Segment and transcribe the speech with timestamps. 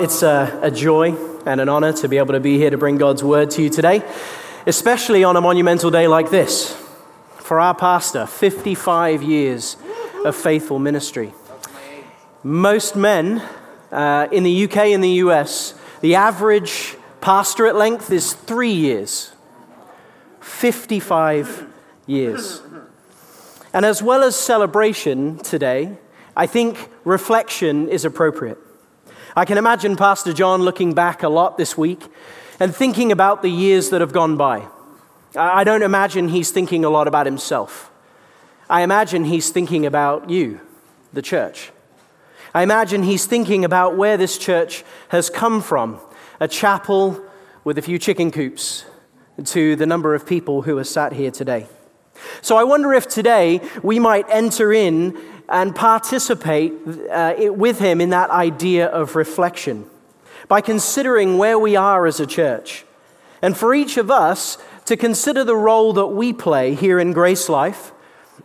[0.00, 1.14] It's a, a, joy
[1.44, 3.68] and an honor to be able to be here to bring God's word to you
[3.68, 4.02] today,
[4.66, 6.74] especially on a monumental day like this.
[7.36, 9.76] For our pastor, 55 years
[10.24, 11.34] of faithful ministry.
[12.42, 13.46] Most men
[13.92, 19.32] uh, in the UK and the US, the average pastorate length is three years.
[20.40, 21.66] 55
[22.06, 22.62] years.
[23.74, 25.98] And as well as celebration today,
[26.34, 28.56] I think reflection is appropriate.
[29.36, 32.02] I can imagine Pastor John looking back a lot this week
[32.58, 34.66] and thinking about the years that have gone by.
[35.36, 37.92] I don't imagine he's thinking a lot about himself.
[38.68, 40.60] I imagine he's thinking about you,
[41.12, 41.70] the church.
[42.52, 46.00] I imagine he's thinking about where this church has come from
[46.40, 47.24] a chapel
[47.62, 48.84] with a few chicken coops
[49.44, 51.68] to the number of people who are sat here today.
[52.42, 55.16] So I wonder if today we might enter in
[55.50, 56.72] and participate
[57.10, 59.84] uh, with him in that idea of reflection
[60.48, 62.84] by considering where we are as a church.
[63.42, 67.48] And for each of us to consider the role that we play here in Grace
[67.48, 67.92] Life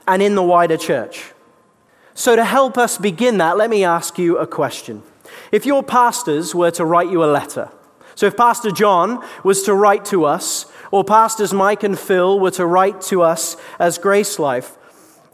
[0.08, 1.31] and in the wider church.
[2.14, 5.03] So, to help us begin that, let me ask you a question.
[5.52, 7.69] If your pastors were to write you a letter,
[8.16, 12.52] so if Pastor John was to write to us, or Pastors Mike and Phil were
[12.52, 14.78] to write to us as Grace Life,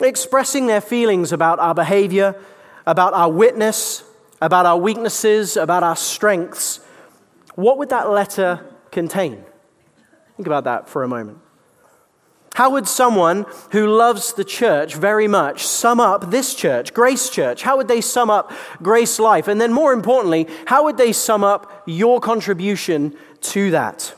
[0.01, 2.35] expressing their feelings about our behavior,
[2.85, 4.03] about our witness,
[4.41, 6.79] about our weaknesses, about our strengths,
[7.55, 9.43] what would that letter contain?
[10.35, 11.37] Think about that for a moment.
[12.55, 17.61] How would someone who loves the church very much sum up this church, Grace Church?
[17.61, 19.47] How would they sum up Grace Life?
[19.47, 24.13] And then, more importantly, how would they sum up your contribution to that?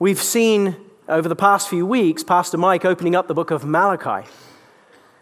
[0.00, 0.76] We've seen
[1.08, 4.28] over the past few weeks Pastor Mike opening up the book of Malachi,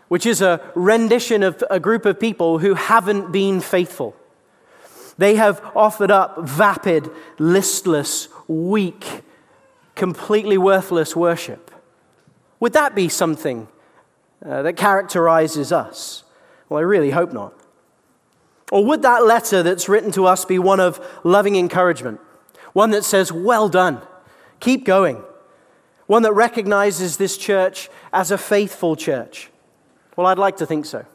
[0.09, 4.17] which is a rendition of a group of people who haven't been faithful.
[5.19, 9.23] They have offered up vapid, listless, weak,
[9.95, 11.71] completely worthless worship.
[12.59, 13.69] Would that be something
[14.45, 16.25] uh, that characterizes us?
[16.69, 17.55] Well, I really hope not.
[18.71, 22.21] Or would that letter that's written to us be one of loving encouragement?
[22.73, 24.01] One that says, Well done.
[24.61, 25.23] Keep going.
[26.11, 29.49] One that recognizes this church as a faithful church.
[30.17, 31.07] Well, I'd like to think so.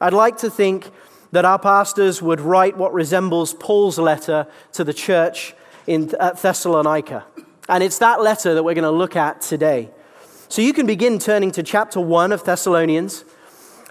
[0.00, 0.90] I'd like to think
[1.30, 5.54] that our pastors would write what resembles Paul's letter to the church
[5.86, 7.26] in, at Thessalonica.
[7.68, 9.88] And it's that letter that we're going to look at today.
[10.48, 13.24] So you can begin turning to chapter 1 of Thessalonians.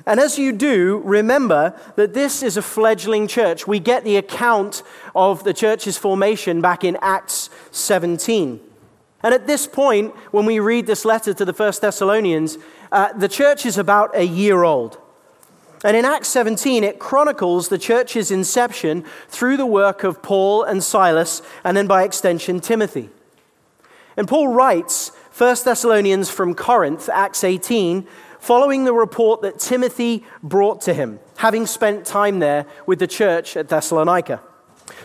[0.06, 3.66] And as you do, remember that this is a fledgling church.
[3.66, 4.84] We get the account
[5.16, 8.67] of the church's formation back in Acts 17.
[9.24, 12.58] And at this point, when we read this letter to the First Thessalonians,
[12.92, 15.00] uh, the church is about a year old.
[15.84, 20.84] And in Acts 17, it chronicles the church's inception through the work of Paul and
[20.84, 23.10] Silas, and then by extension, Timothy.
[24.16, 28.08] And Paul writes 1 Thessalonians from Corinth, Acts 18,
[28.40, 33.56] following the report that Timothy brought to him, having spent time there with the church
[33.56, 34.42] at Thessalonica.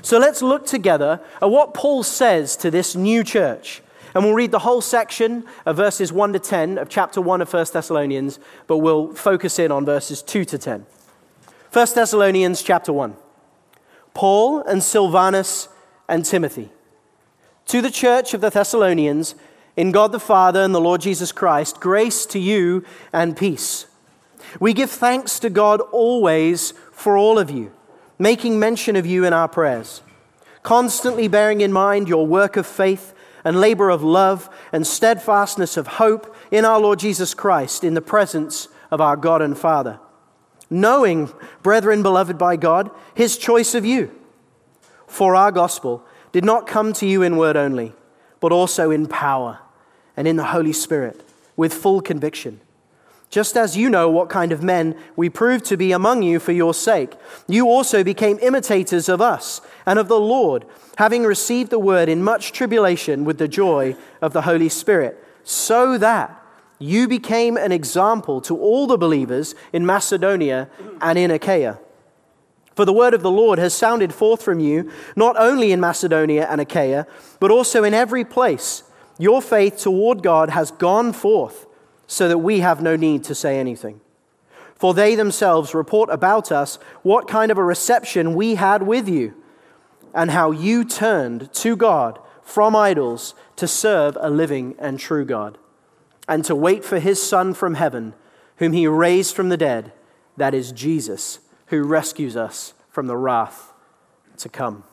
[0.01, 3.83] So let's look together at what Paul says to this new church
[4.15, 7.53] and we'll read the whole section of verses 1 to 10 of chapter 1 of
[7.53, 10.87] 1 Thessalonians, but we'll focus in on verses 2 to 10.
[11.73, 13.17] 1 Thessalonians chapter 1.
[14.15, 15.69] Paul and Silvanus
[16.09, 16.71] and Timothy.
[17.67, 19.35] To the church of the Thessalonians,
[19.77, 23.87] in God the Father and the Lord Jesus Christ, grace to you and peace.
[24.61, 27.73] We give thanks to God always for all of you,
[28.19, 30.03] making mention of you in our prayers,
[30.63, 35.87] constantly bearing in mind your work of faith and labor of love and steadfastness of
[35.87, 39.99] hope in our Lord Jesus Christ in the presence of our God and Father.
[40.71, 41.31] Knowing,
[41.63, 44.11] brethren beloved by God, his choice of you.
[45.07, 47.95] For our gospel did not come to you in word only,
[48.41, 49.59] but also in power
[50.17, 51.23] and in the Holy Spirit
[51.57, 52.61] with full conviction
[53.33, 56.53] just as you know what kind of men we proved to be among you for
[56.53, 57.15] your sake.
[57.49, 60.67] You also became imitators of us and of the Lord,
[60.99, 65.97] having received the word in much tribulation with the joy of the Holy Spirit, so
[65.97, 66.39] that
[66.79, 70.69] you became an example to all the believers in Macedonia
[71.01, 71.79] and in Achaia.
[72.77, 76.47] For the word of the Lord has sounded forth from you, not only in Macedonia
[76.51, 77.07] and Achaia,
[77.41, 78.83] but also in every place.
[79.19, 81.67] Your faith toward God has gone forth
[82.13, 83.99] so that we have no need to say anything.
[84.75, 89.35] For they themselves report about us what kind of a reception we had with you,
[90.13, 95.57] and how you turned to God from idols to serve a living and true God,
[96.29, 98.13] and to wait for his Son from heaven,
[98.57, 99.93] whom he raised from the dead,
[100.37, 101.39] that is Jesus,
[101.69, 103.73] who rescues us from the wrath
[104.37, 104.85] to come.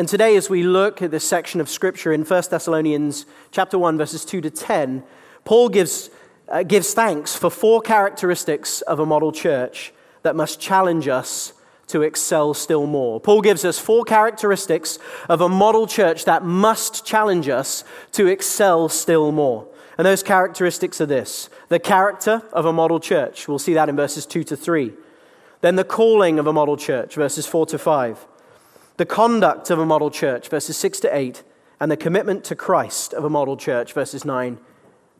[0.00, 3.98] And today, as we look at this section of Scripture in 1 Thessalonians chapter 1,
[3.98, 5.02] verses 2 to 10,
[5.44, 6.08] Paul gives,
[6.48, 9.92] uh, gives thanks for four characteristics of a model church
[10.22, 11.52] that must challenge us
[11.88, 13.20] to excel still more.
[13.20, 14.98] Paul gives us four characteristics
[15.28, 19.68] of a model church that must challenge us to excel still more.
[19.98, 23.46] And those characteristics are this the character of a model church.
[23.46, 24.94] We'll see that in verses 2 to 3.
[25.60, 28.26] Then the calling of a model church, verses 4 to 5.
[29.00, 31.42] The conduct of a model church, verses 6 to 8.
[31.80, 34.58] And the commitment to Christ of a model church, verses 9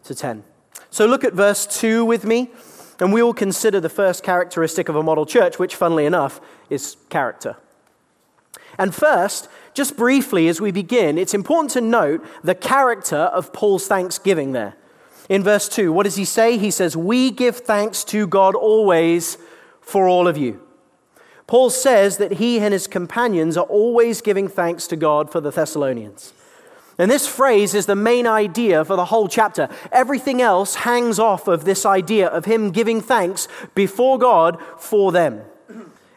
[0.04, 0.44] to 10.
[0.90, 2.50] So look at verse 2 with me.
[3.00, 6.98] And we will consider the first characteristic of a model church, which, funnily enough, is
[7.08, 7.56] character.
[8.76, 13.86] And first, just briefly as we begin, it's important to note the character of Paul's
[13.86, 14.74] thanksgiving there.
[15.30, 16.58] In verse 2, what does he say?
[16.58, 19.38] He says, We give thanks to God always
[19.80, 20.60] for all of you.
[21.50, 25.50] Paul says that he and his companions are always giving thanks to God for the
[25.50, 26.32] Thessalonians.
[26.96, 29.68] And this phrase is the main idea for the whole chapter.
[29.90, 35.40] Everything else hangs off of this idea of him giving thanks before God for them.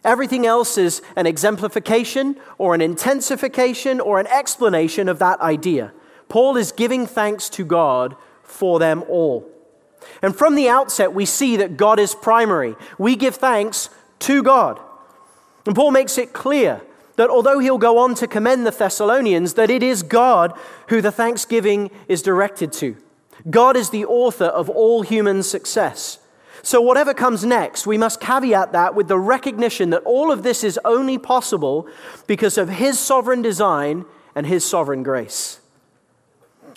[0.03, 5.93] Everything else is an exemplification or an intensification or an explanation of that idea.
[6.29, 9.49] Paul is giving thanks to God for them all.
[10.21, 12.75] And from the outset, we see that God is primary.
[12.99, 13.89] We give thanks
[14.19, 14.79] to God.
[15.65, 16.81] And Paul makes it clear
[17.15, 20.57] that although he'll go on to commend the Thessalonians, that it is God
[20.89, 22.97] who the thanksgiving is directed to.
[23.49, 26.19] God is the author of all human success.
[26.61, 30.63] So, whatever comes next, we must caveat that with the recognition that all of this
[30.63, 31.87] is only possible
[32.25, 35.59] because of His sovereign design and His sovereign grace.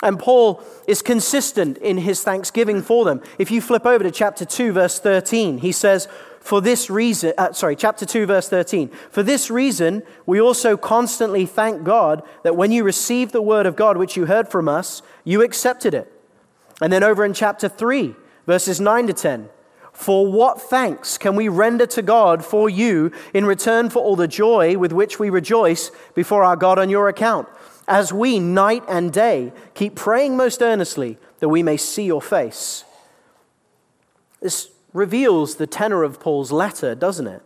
[0.03, 3.23] And Paul is consistent in his thanksgiving for them.
[3.39, 6.07] If you flip over to chapter 2, verse 13, he says,
[6.47, 8.89] for this reason, uh, sorry, chapter 2, verse 13.
[9.11, 13.75] For this reason, we also constantly thank God that when you received the word of
[13.75, 16.13] God, which you heard from us, you accepted it.
[16.81, 18.15] And then over in chapter 3,
[18.47, 19.49] verses 9 to 10.
[19.93, 24.29] For what thanks can we render to God for you in return for all the
[24.29, 27.49] joy with which we rejoice before our God on your account?
[27.89, 32.85] As we, night and day, keep praying most earnestly that we may see your face.
[34.41, 37.43] This reveals the tenor of Paul's letter, doesn't it?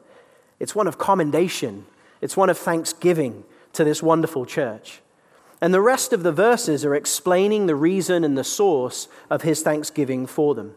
[0.59, 1.87] It's one of commendation,
[2.21, 5.01] it's one of thanksgiving to this wonderful church.
[5.61, 9.63] And the rest of the verses are explaining the reason and the source of his
[9.63, 10.75] thanksgiving for them.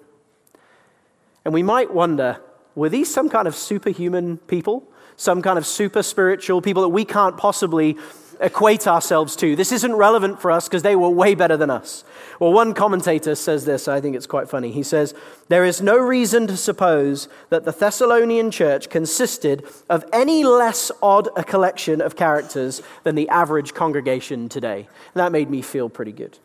[1.45, 2.39] And we might wonder
[2.75, 4.83] were these some kind of superhuman people?
[5.15, 7.97] Some kind of super spiritual people that we can't possibly
[8.43, 9.55] equate ourselves to.
[9.55, 12.03] This isn't relevant for us because they were way better than us.
[12.39, 14.71] Well, one commentator says this, I think it's quite funny.
[14.71, 15.15] He says,
[15.47, 21.29] There is no reason to suppose that the Thessalonian church consisted of any less odd
[21.35, 24.79] a collection of characters than the average congregation today.
[25.13, 26.37] And that made me feel pretty good.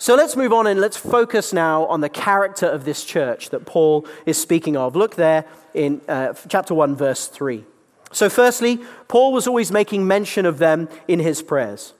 [0.00, 3.66] So let's move on and let's focus now on the character of this church that
[3.66, 4.94] Paul is speaking of.
[4.94, 5.44] Look there
[5.74, 7.64] in uh, chapter 1, verse 3.
[8.10, 11.92] So, firstly, Paul was always making mention of them in his prayers.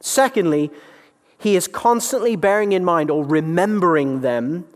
[0.00, 0.70] Secondly,
[1.38, 4.66] he is constantly bearing in mind or remembering them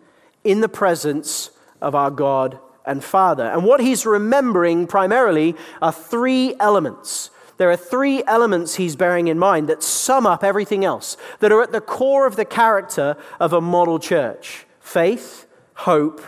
[0.44, 1.50] in the presence
[1.80, 3.44] of our God and Father.
[3.44, 7.30] And what he's remembering primarily are three elements.
[7.56, 11.62] There are three elements he's bearing in mind that sum up everything else, that are
[11.62, 16.20] at the core of the character of a model church faith, hope,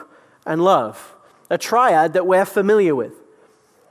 [0.46, 1.14] and love.
[1.50, 3.21] A triad that we're familiar with.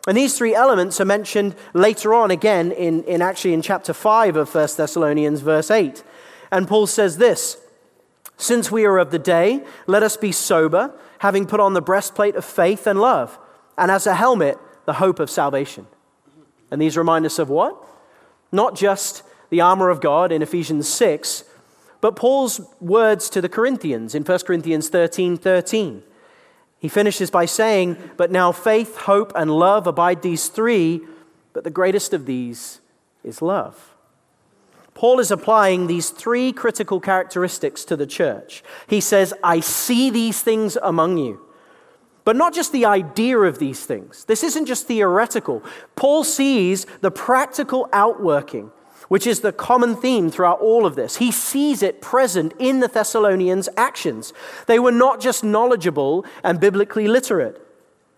[0.08, 4.36] And these three elements are mentioned later on again in, in actually in chapter 5
[4.36, 6.04] of 1 Thessalonians, verse 8.
[6.52, 7.58] And Paul says this
[8.38, 12.36] Since we are of the day, let us be sober, having put on the breastplate
[12.36, 13.38] of faith and love,
[13.78, 15.86] and as a helmet, the hope of salvation.
[16.72, 17.78] And these remind us of what?
[18.52, 21.44] Not just the armor of God in Ephesians 6,
[22.00, 26.04] but Paul's words to the Corinthians in 1 Corinthians 13 13.
[26.82, 31.02] He finishes by saying, But now faith, hope, and love abide these three,
[31.54, 32.82] but the greatest of these
[33.24, 33.94] is love.
[34.96, 38.64] Paul is applying these three critical characteristics to the church.
[38.88, 41.46] He says, I see these things among you.
[42.26, 44.26] But not just the idea of these things.
[44.26, 45.64] This isn't just theoretical.
[45.96, 48.72] Paul sees the practical outworking
[49.12, 51.18] which is the common theme throughout all of this.
[51.18, 54.32] He sees it present in the Thessalonians' actions.
[54.68, 57.62] They were not just knowledgeable and biblically literate,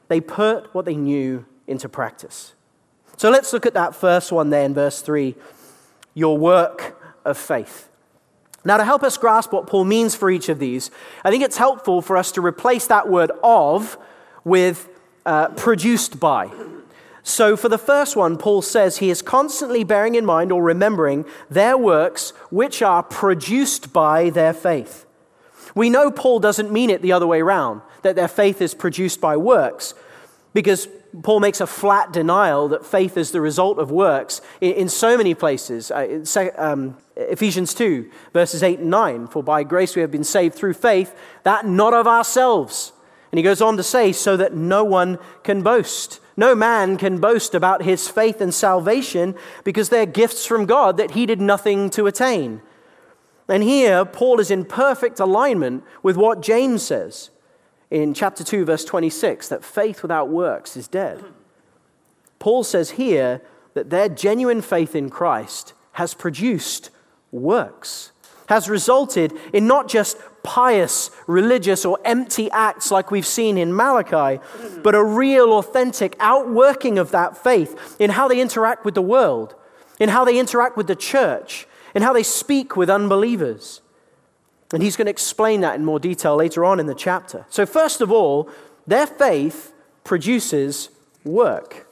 [0.07, 2.53] they put what they knew into practice.
[3.17, 5.33] So let's look at that first one there in verse 3
[6.13, 6.95] your work
[7.25, 7.89] of faith.
[8.63, 10.91] Now, to help us grasp what Paul means for each of these,
[11.25, 13.97] I think it's helpful for us to replace that word of
[14.43, 14.87] with
[15.25, 16.51] uh, produced by.
[17.23, 21.25] So, for the first one, Paul says he is constantly bearing in mind or remembering
[21.49, 25.05] their works which are produced by their faith.
[25.73, 29.21] We know Paul doesn't mean it the other way around, that their faith is produced
[29.21, 29.93] by works,
[30.53, 30.87] because
[31.21, 35.33] Paul makes a flat denial that faith is the result of works in, so many
[35.33, 35.91] places.
[35.91, 36.25] Uh,
[36.57, 40.73] um, Ephesians 2, verses 8 and 9 For by grace we have been saved through
[40.73, 42.91] faith, that not of ourselves.
[43.31, 46.19] And he goes on to say, so that no one can boast.
[46.35, 51.11] No man can boast about his faith and salvation because they're gifts from God that
[51.11, 52.61] he did nothing to attain.
[53.47, 57.29] And here, Paul is in perfect alignment with what James says
[57.91, 61.23] in chapter 2, verse 26, that faith without works is dead.
[62.39, 63.41] Paul says here
[63.75, 66.89] that their genuine faith in Christ has produced
[67.31, 68.11] works,
[68.47, 74.41] has resulted in not just pious, religious, or empty acts like we've seen in Malachi,
[74.83, 79.55] but a real, authentic outworking of that faith in how they interact with the world,
[79.99, 83.81] in how they interact with the church, in how they speak with unbelievers.
[84.73, 87.45] And he's going to explain that in more detail later on in the chapter.
[87.49, 88.49] So, first of all,
[88.87, 89.71] their faith
[90.03, 90.89] produces
[91.23, 91.87] work.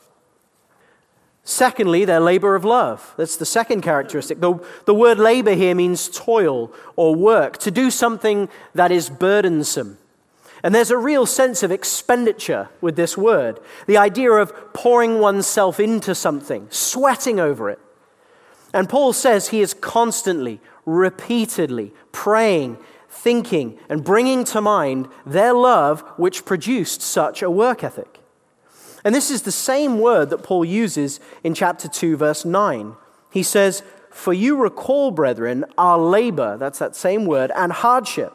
[1.44, 3.14] Secondly, their labor of love.
[3.18, 4.40] That's the second characteristic.
[4.40, 9.98] The, the word labor here means toil or work, to do something that is burdensome.
[10.64, 15.80] And there's a real sense of expenditure with this word the idea of pouring oneself
[15.80, 17.80] into something, sweating over it.
[18.74, 22.78] And Paul says he is constantly repeatedly praying,
[23.10, 28.11] thinking, and bringing to mind their love which produced such a work ethic.
[29.03, 32.96] And this is the same word that Paul uses in chapter 2, verse 9.
[33.31, 38.34] He says, For you recall, brethren, our labor, that's that same word, and hardship,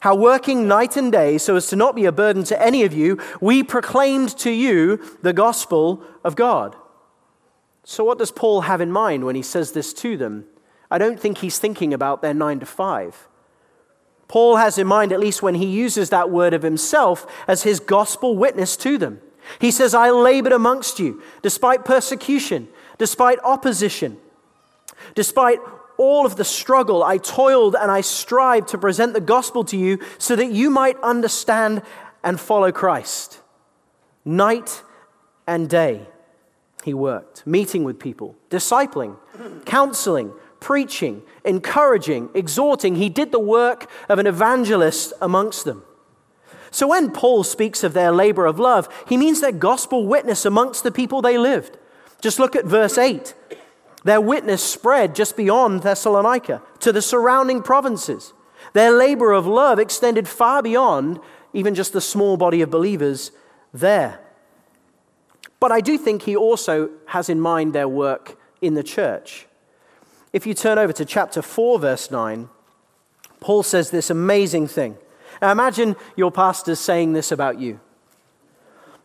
[0.00, 2.92] how working night and day so as to not be a burden to any of
[2.92, 6.76] you, we proclaimed to you the gospel of God.
[7.82, 10.44] So, what does Paul have in mind when he says this to them?
[10.90, 13.28] I don't think he's thinking about their nine to five.
[14.28, 17.80] Paul has in mind, at least when he uses that word of himself, as his
[17.80, 19.20] gospel witness to them.
[19.60, 24.18] He says, I labored amongst you despite persecution, despite opposition,
[25.14, 25.58] despite
[25.96, 27.02] all of the struggle.
[27.02, 31.00] I toiled and I strived to present the gospel to you so that you might
[31.00, 31.82] understand
[32.22, 33.40] and follow Christ.
[34.24, 34.82] Night
[35.46, 36.06] and day,
[36.84, 39.16] he worked, meeting with people, discipling,
[39.64, 42.96] counseling, preaching, encouraging, exhorting.
[42.96, 45.84] He did the work of an evangelist amongst them.
[46.76, 50.82] So when Paul speaks of their labor of love, he means their gospel witness amongst
[50.82, 51.78] the people they lived.
[52.20, 53.32] Just look at verse 8.
[54.04, 58.34] Their witness spread just beyond Thessalonica to the surrounding provinces.
[58.74, 61.18] Their labor of love extended far beyond
[61.54, 63.30] even just the small body of believers
[63.72, 64.20] there.
[65.58, 69.46] But I do think he also has in mind their work in the church.
[70.30, 72.50] If you turn over to chapter 4, verse 9,
[73.40, 74.98] Paul says this amazing thing.
[75.40, 77.80] Now imagine your pastor saying this about you.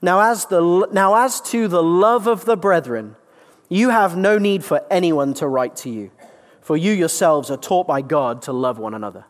[0.01, 3.15] Now as, the, now, as to the love of the brethren,
[3.69, 6.11] you have no need for anyone to write to you,
[6.61, 9.25] for you yourselves are taught by God to love one another.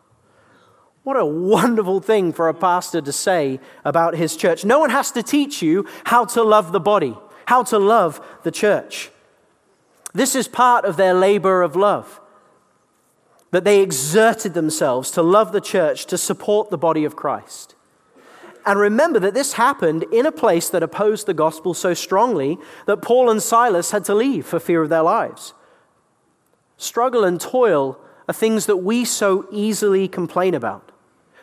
[1.02, 4.64] What a wonderful thing for a pastor to say about his church.
[4.64, 7.16] No one has to teach you how to love the body,
[7.46, 9.10] how to love the church.
[10.14, 12.20] This is part of their labor of love.
[13.52, 17.74] That they exerted themselves to love the church, to support the body of Christ.
[18.64, 23.02] And remember that this happened in a place that opposed the gospel so strongly that
[23.02, 25.54] Paul and Silas had to leave for fear of their lives.
[26.76, 30.92] Struggle and toil are things that we so easily complain about.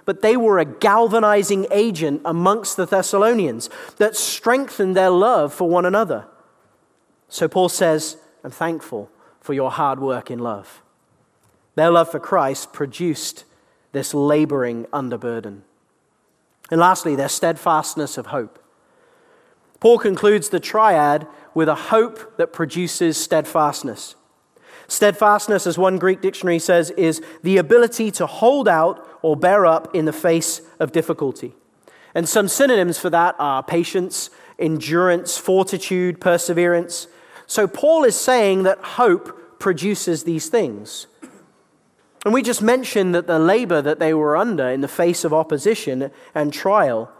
[0.05, 5.85] But they were a galvanizing agent amongst the Thessalonians that strengthened their love for one
[5.85, 6.25] another.
[7.27, 10.81] So Paul says, I'm thankful for your hard work in love.
[11.79, 13.45] Their love for Christ produced
[13.93, 15.63] this laboring under burden.
[16.69, 18.61] And lastly, their steadfastness of hope.
[19.79, 24.15] Paul concludes the triad with a hope that produces steadfastness.
[24.89, 29.95] Steadfastness, as one Greek dictionary says, is the ability to hold out or bear up
[29.95, 31.55] in the face of difficulty.
[32.13, 37.07] And some synonyms for that are patience, endurance, fortitude, perseverance.
[37.47, 41.07] So Paul is saying that hope produces these things.
[42.25, 45.33] And we just mentioned that the labor that they were under in the face of
[45.33, 47.11] opposition and trial.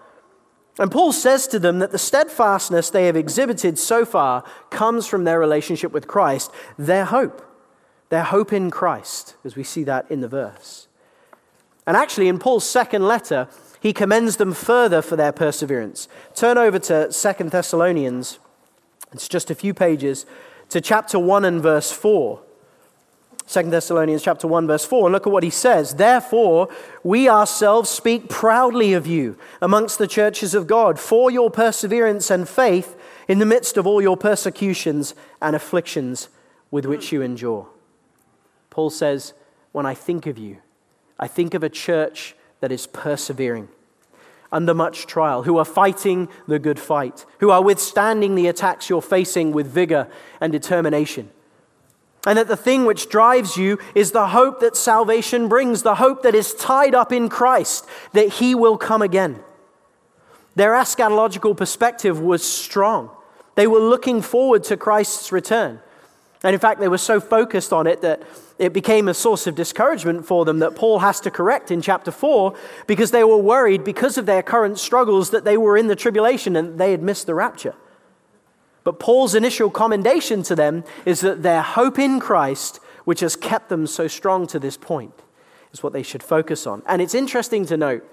[0.78, 5.24] And Paul says to them that the steadfastness they have exhibited so far comes from
[5.24, 7.46] their relationship with Christ, their hope,
[8.10, 10.88] their hope in Christ, as we see that in the verse.
[11.88, 13.48] And actually, in Paul's second letter,
[13.80, 16.08] he commends them further for their perseverance.
[16.36, 18.40] Turn over to Second Thessalonians
[19.12, 20.26] It's just a few pages
[20.70, 22.42] to chapter 1 and verse 4.
[23.50, 26.70] 2 Thessalonians chapter 1 verse 4 and look at what he says therefore
[27.04, 32.48] we ourselves speak proudly of you amongst the churches of God for your perseverance and
[32.48, 32.96] faith
[33.28, 36.30] in the midst of all your persecutions and afflictions
[36.70, 37.68] with which you endure
[38.70, 39.34] Paul says
[39.72, 40.58] when I think of you
[41.20, 43.70] I think of a church that is persevering
[44.52, 49.02] under much trial, who are fighting the good fight, who are withstanding the attacks you're
[49.02, 50.08] facing with vigor
[50.42, 51.30] and determination.
[52.26, 56.24] And that the thing which drives you is the hope that salvation brings, the hope
[56.24, 59.40] that is tied up in Christ, that He will come again.
[60.56, 63.10] Their eschatological perspective was strong.
[63.56, 65.80] They were looking forward to Christ's return.
[66.44, 68.24] And in fact, they were so focused on it that
[68.58, 72.12] it became a source of discouragement for them that Paul has to correct in chapter
[72.12, 72.54] 4
[72.88, 76.56] because they were worried because of their current struggles that they were in the tribulation
[76.56, 77.76] and they had missed the rapture.
[78.90, 83.70] But Paul's initial commendation to them is that their hope in Christ, which has kept
[83.70, 85.14] them so strong to this point,
[85.72, 86.82] is what they should focus on.
[86.88, 88.04] And it's interesting to note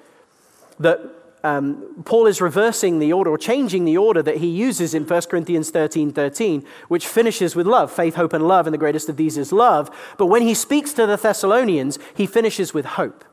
[0.78, 1.00] that
[1.42, 5.22] um, Paul is reversing the order or changing the order that he uses in 1
[5.30, 9.16] Corinthians 13 13, which finishes with love faith, hope, and love, and the greatest of
[9.16, 9.90] these is love.
[10.18, 13.24] But when he speaks to the Thessalonians, he finishes with hope.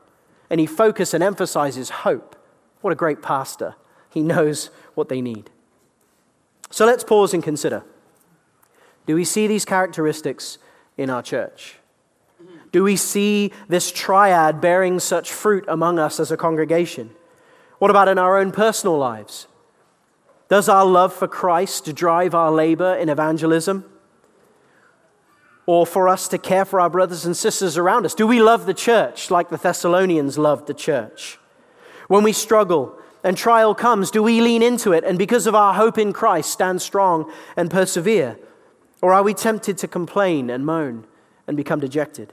[0.48, 2.36] And he focuses and emphasizes hope.
[2.80, 3.74] What a great pastor.
[4.08, 5.50] He knows what they need.
[6.74, 7.84] So let's pause and consider
[9.06, 10.58] do we see these characteristics
[10.96, 11.76] in our church?
[12.72, 17.10] Do we see this triad bearing such fruit among us as a congregation?
[17.78, 19.46] What about in our own personal lives?
[20.48, 23.84] Does our love for Christ drive our labor in evangelism?
[25.66, 28.16] Or for us to care for our brothers and sisters around us?
[28.16, 31.38] Do we love the church like the Thessalonians loved the church?
[32.08, 35.74] When we struggle and trial comes, do we lean into it and because of our
[35.74, 38.38] hope in Christ stand strong and persevere?
[39.00, 41.06] Or are we tempted to complain and moan
[41.46, 42.32] and become dejected?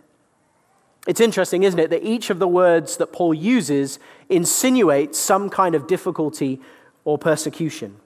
[1.07, 3.97] It's interesting, isn't it, that each of the words that Paul uses
[4.29, 6.61] insinuates some kind of difficulty
[7.03, 7.97] or persecution.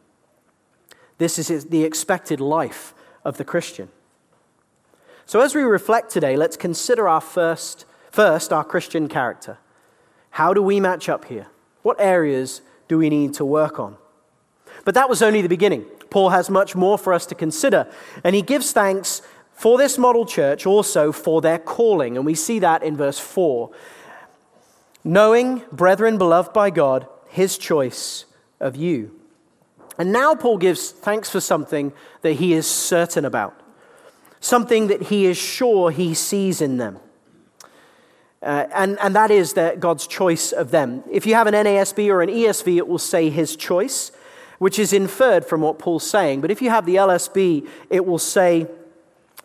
[1.18, 2.94] This is the expected life
[3.26, 3.90] of the Christian.
[5.26, 9.58] So, as we reflect today, let's consider our first, first our Christian character.
[10.32, 11.48] How do we match up here?
[11.82, 13.98] What areas do we need to work on?
[14.84, 15.84] But that was only the beginning.
[16.10, 17.88] Paul has much more for us to consider,
[18.24, 19.22] and he gives thanks
[19.52, 22.18] for this model church also for their calling.
[22.18, 23.72] And we see that in verse 4.
[25.04, 28.26] Knowing, brethren beloved by God, his choice
[28.60, 29.20] of you.
[29.98, 33.60] And now Paul gives thanks for something that he is certain about,
[34.40, 37.00] something that he is sure he sees in them.
[38.46, 41.04] Uh, and, and that is that God's choice of them.
[41.10, 44.12] If you have an NASB or an ESV, it will say his choice,
[44.60, 46.42] which is inferred from what Paul's saying.
[46.42, 48.68] But if you have the LSB, it will say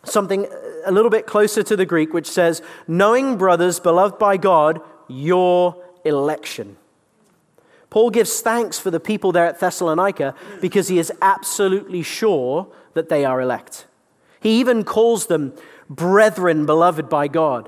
[0.03, 0.45] something
[0.85, 5.83] a little bit closer to the Greek, which says, Knowing, brothers, beloved by God, your
[6.05, 6.77] election.
[7.89, 13.09] Paul gives thanks for the people there at Thessalonica because he is absolutely sure that
[13.09, 13.87] they are elect.
[14.39, 15.53] He even calls them
[15.89, 17.67] brethren beloved by God.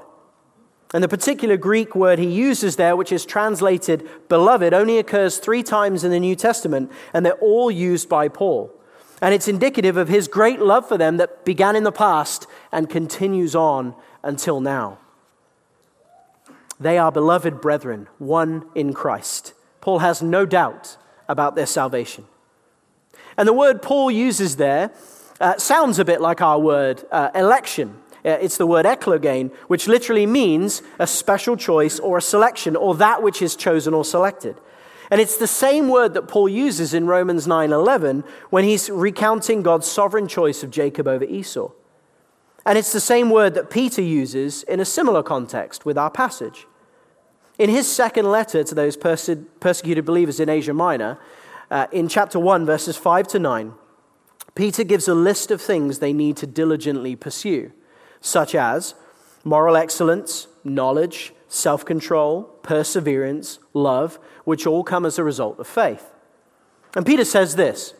[0.93, 5.63] And the particular Greek word he uses there, which is translated beloved, only occurs three
[5.63, 8.71] times in the New Testament, and they're all used by Paul.
[9.19, 12.89] And it's indicative of his great love for them that began in the past and
[12.89, 14.99] continues on until now.
[16.79, 19.53] They are beloved brethren, one in Christ.
[19.81, 22.25] Paul has no doubt about their salvation.
[23.37, 24.91] And the word Paul uses there
[25.39, 27.97] uh, sounds a bit like our word uh, election.
[28.25, 32.95] Uh, it's the word eklogene, which literally means a special choice or a selection, or
[32.95, 34.59] that which is chosen or selected.
[35.11, 39.87] And it's the same word that Paul uses in Romans 9:11 when he's recounting God's
[39.87, 41.69] sovereign choice of Jacob over Esau.
[42.65, 46.65] And it's the same word that Peter uses in a similar context with our passage.
[47.59, 51.19] In his second letter to those perse- persecuted believers in Asia Minor,
[51.69, 53.73] uh, in chapter 1, verses 5 to 9,
[54.55, 57.71] Peter gives a list of things they need to diligently pursue,
[58.23, 58.95] such as
[59.43, 66.11] moral excellence, knowledge, self control, perseverance, love, which all come as a result of faith.
[66.95, 67.93] And Peter says this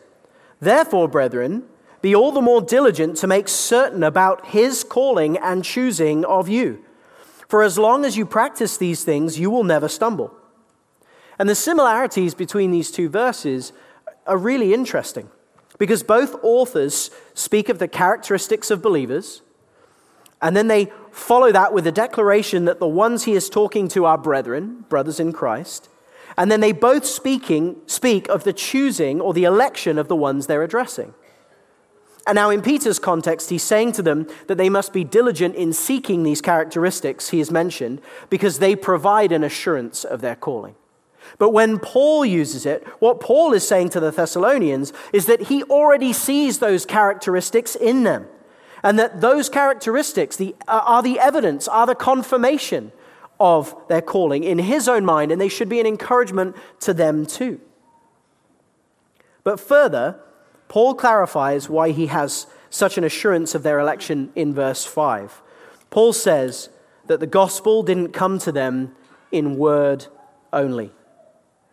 [0.60, 1.64] Therefore, brethren,
[2.00, 6.82] be all the more diligent to make certain about his calling and choosing of you.
[7.46, 10.34] For as long as you practice these things, you will never stumble.
[11.38, 13.72] And the similarities between these two verses
[14.26, 15.28] are really interesting
[15.78, 19.42] because both authors speak of the characteristics of believers
[20.44, 24.04] and then they follow that with a declaration that the ones he is talking to
[24.04, 25.88] are brethren, brothers in Christ.
[26.36, 30.46] And then they both speaking, speak of the choosing or the election of the ones
[30.46, 31.14] they're addressing.
[32.26, 35.72] And now, in Peter's context, he's saying to them that they must be diligent in
[35.72, 40.74] seeking these characteristics he has mentioned because they provide an assurance of their calling.
[41.38, 45.62] But when Paul uses it, what Paul is saying to the Thessalonians is that he
[45.64, 48.26] already sees those characteristics in them.
[48.84, 52.92] And that those characteristics the, uh, are the evidence, are the confirmation
[53.40, 57.26] of their calling in his own mind, and they should be an encouragement to them
[57.26, 57.60] too.
[59.42, 60.20] But further,
[60.68, 65.42] Paul clarifies why he has such an assurance of their election in verse 5.
[65.90, 66.68] Paul says
[67.06, 68.94] that the gospel didn't come to them
[69.32, 70.06] in word
[70.52, 70.92] only.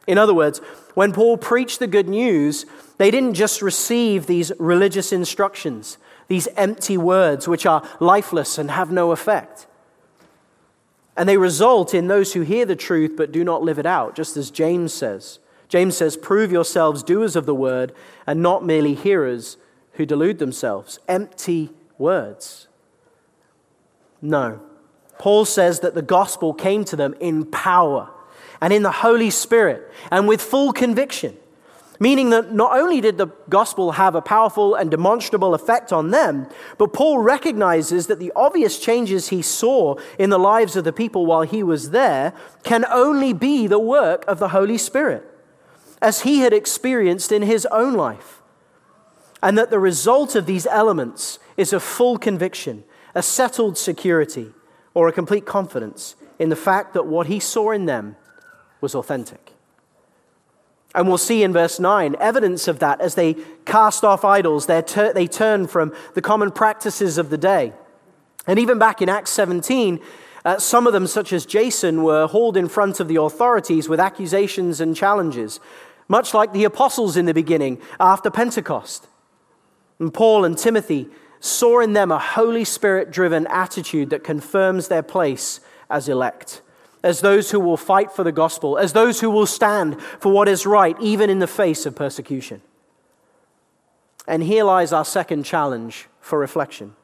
[0.08, 0.60] In other words,
[0.94, 2.66] when Paul preached the good news,
[2.98, 5.98] they didn't just receive these religious instructions,
[6.32, 9.68] these empty words which are lifeless and have no effect.
[11.18, 14.16] And they result in those who hear the truth but do not live it out,
[14.16, 15.40] just as James says.
[15.68, 17.92] James says, Prove yourselves doers of the word
[18.26, 19.58] and not merely hearers
[19.96, 21.00] who delude themselves.
[21.10, 22.70] Empty words.
[24.22, 24.62] No.
[25.20, 28.10] Paul says that the gospel came to them in power
[28.62, 31.36] and in the Holy Spirit and with full conviction.
[32.02, 36.48] Meaning that not only did the gospel have a powerful and demonstrable effect on them,
[36.80, 41.28] but Paul recognizes that the obvious changes he saw in the lives of the people
[41.28, 42.34] while he was there
[42.64, 45.24] can only be the work of the Holy Spirit
[46.02, 48.42] as he had experienced in his own life.
[49.44, 52.84] And that the result of these elements is a full conviction,
[53.14, 54.54] a settled security,
[54.96, 58.16] or a complete confidence in the fact that what he saw in them
[58.82, 59.51] was authentic.
[60.94, 64.82] And we'll see in verse 9 evidence of that as they cast off idols, they
[65.28, 67.74] turn from the common practices of the day.
[68.46, 70.00] And even back in Acts 17,
[70.44, 74.00] uh, some of them, such as Jason, were hauled in front of the authorities with
[74.00, 75.60] accusations and challenges
[76.12, 79.08] much like the apostles in the beginning after Pentecost.
[79.98, 81.08] And Paul and Timothy
[81.40, 86.62] saw in them a Holy Spirit driven attitude that confirms their place as elect,
[87.04, 90.48] as those who will fight for the gospel, as those who will stand for what
[90.48, 92.62] is right, even in the face of persecution.
[94.28, 96.96] And here lies our second challenge for reflection.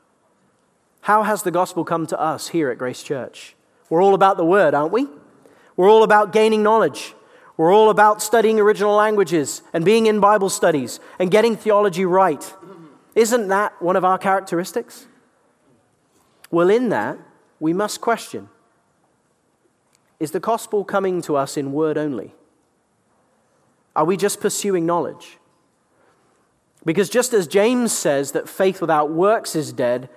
[1.02, 3.56] How has the gospel come to us here at Grace Church?
[3.90, 5.08] We're all about the word, aren't we?
[5.76, 7.14] We're all about gaining knowledge.
[7.56, 12.54] We're all about studying original languages and being in Bible studies and getting theology right.
[13.16, 15.08] Isn't that one of our characteristics?
[16.52, 17.18] Well, in that,
[17.60, 18.50] we must question
[20.20, 22.34] Is the gospel coming to us in word only?
[23.96, 25.38] Are we just pursuing knowledge?
[26.86, 30.10] Because just as James says that faith without works is dead,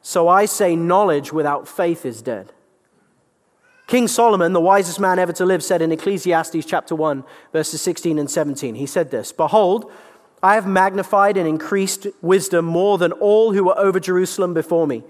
[0.00, 2.52] so I say knowledge without faith is dead.
[3.86, 8.18] King Solomon, the wisest man ever to live, said in Ecclesiastes chapter 1, verses 16
[8.18, 9.90] and 17, he said this Behold,
[10.42, 15.02] I have magnified and increased wisdom more than all who were over Jerusalem before me,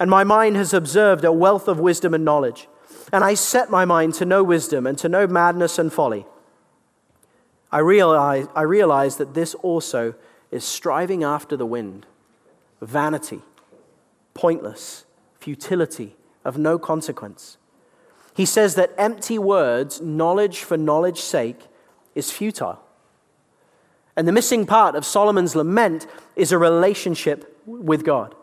[0.00, 2.68] and my mind has observed a wealth of wisdom and knowledge.
[3.12, 6.26] And I set my mind to know wisdom and to know madness and folly.
[7.70, 10.14] I realize, I realize that this also
[10.50, 12.06] is striving after the wind,
[12.80, 13.42] vanity,
[14.34, 15.04] pointless,
[15.38, 17.58] futility, of no consequence.
[18.34, 21.66] He says that empty words, knowledge for knowledge's sake,
[22.14, 22.80] is futile.
[24.16, 28.34] And the missing part of Solomon's lament is a relationship with God.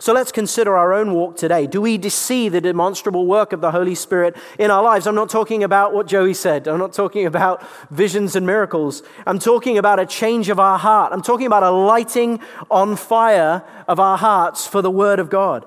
[0.00, 1.66] So let's consider our own walk today.
[1.66, 5.08] Do we see the demonstrable work of the Holy Spirit in our lives?
[5.08, 6.68] I'm not talking about what Joey said.
[6.68, 9.02] I'm not talking about visions and miracles.
[9.26, 11.12] I'm talking about a change of our heart.
[11.12, 12.38] I'm talking about a lighting
[12.70, 15.66] on fire of our hearts for the Word of God.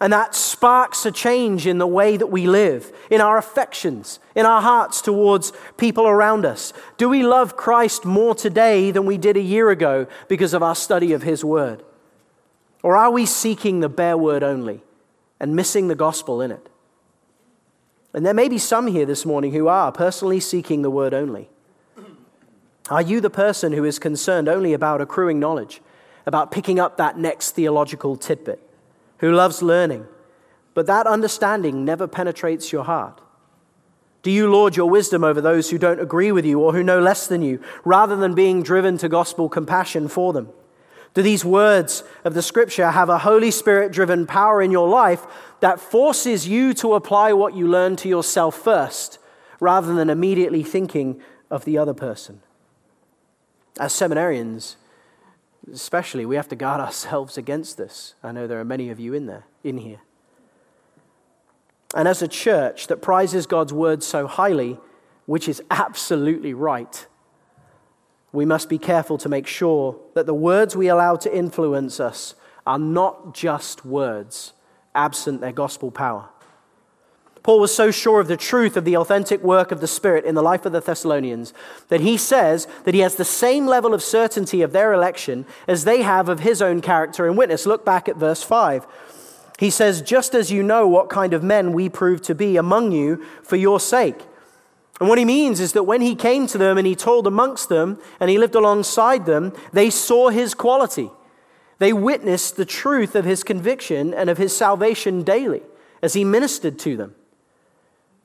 [0.00, 4.46] And that sparks a change in the way that we live, in our affections, in
[4.46, 6.72] our hearts towards people around us.
[6.96, 10.76] Do we love Christ more today than we did a year ago because of our
[10.76, 11.84] study of His Word?
[12.82, 14.82] Or are we seeking the bare word only
[15.40, 16.68] and missing the gospel in it?
[18.14, 21.48] And there may be some here this morning who are personally seeking the word only.
[22.88, 25.82] Are you the person who is concerned only about accruing knowledge,
[26.24, 28.64] about picking up that next theological tidbit?
[29.18, 30.06] who loves learning,
[30.74, 33.20] but that understanding never penetrates your heart?
[34.22, 37.00] Do you lord your wisdom over those who don't agree with you or who know
[37.00, 40.48] less than you, rather than being driven to gospel compassion for them?
[41.14, 45.26] Do these words of the scripture have a Holy Spirit driven power in your life
[45.60, 49.18] that forces you to apply what you learn to yourself first,
[49.60, 52.40] rather than immediately thinking of the other person?
[53.80, 54.76] As seminarians,
[55.72, 58.14] especially, we have to guard ourselves against this.
[58.22, 60.00] I know there are many of you in there, in here.
[61.94, 64.78] And as a church that prizes God's word so highly,
[65.26, 67.06] which is absolutely right,
[68.32, 72.34] we must be careful to make sure that the words we allow to influence us
[72.66, 74.52] are not just words,
[74.94, 76.28] absent their gospel power.
[77.42, 80.34] Paul was so sure of the truth of the authentic work of the Spirit in
[80.34, 81.54] the life of the Thessalonians
[81.88, 85.84] that he says that he has the same level of certainty of their election as
[85.84, 87.64] they have of his own character and witness.
[87.64, 88.86] Look back at verse 5.
[89.58, 92.92] He says, Just as you know what kind of men we proved to be among
[92.92, 94.20] you for your sake.
[95.00, 97.68] And what he means is that when he came to them and he told amongst
[97.68, 101.10] them and he lived alongside them, they saw his quality.
[101.78, 105.62] They witnessed the truth of his conviction and of his salvation daily
[106.02, 107.14] as he ministered to them.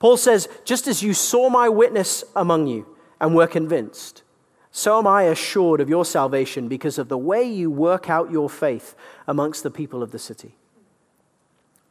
[0.00, 2.86] Paul says, Just as you saw my witness among you
[3.20, 4.22] and were convinced,
[4.72, 8.50] so am I assured of your salvation because of the way you work out your
[8.50, 8.96] faith
[9.28, 10.56] amongst the people of the city.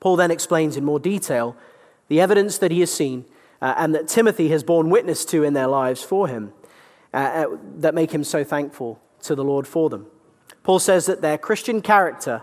[0.01, 1.55] Paul then explains in more detail
[2.09, 3.23] the evidence that he has seen
[3.63, 6.51] uh, and that Timothy has borne witness to in their lives for him
[7.13, 10.05] uh, uh, that make him so thankful to the Lord for them.
[10.63, 12.41] Paul says that their Christian character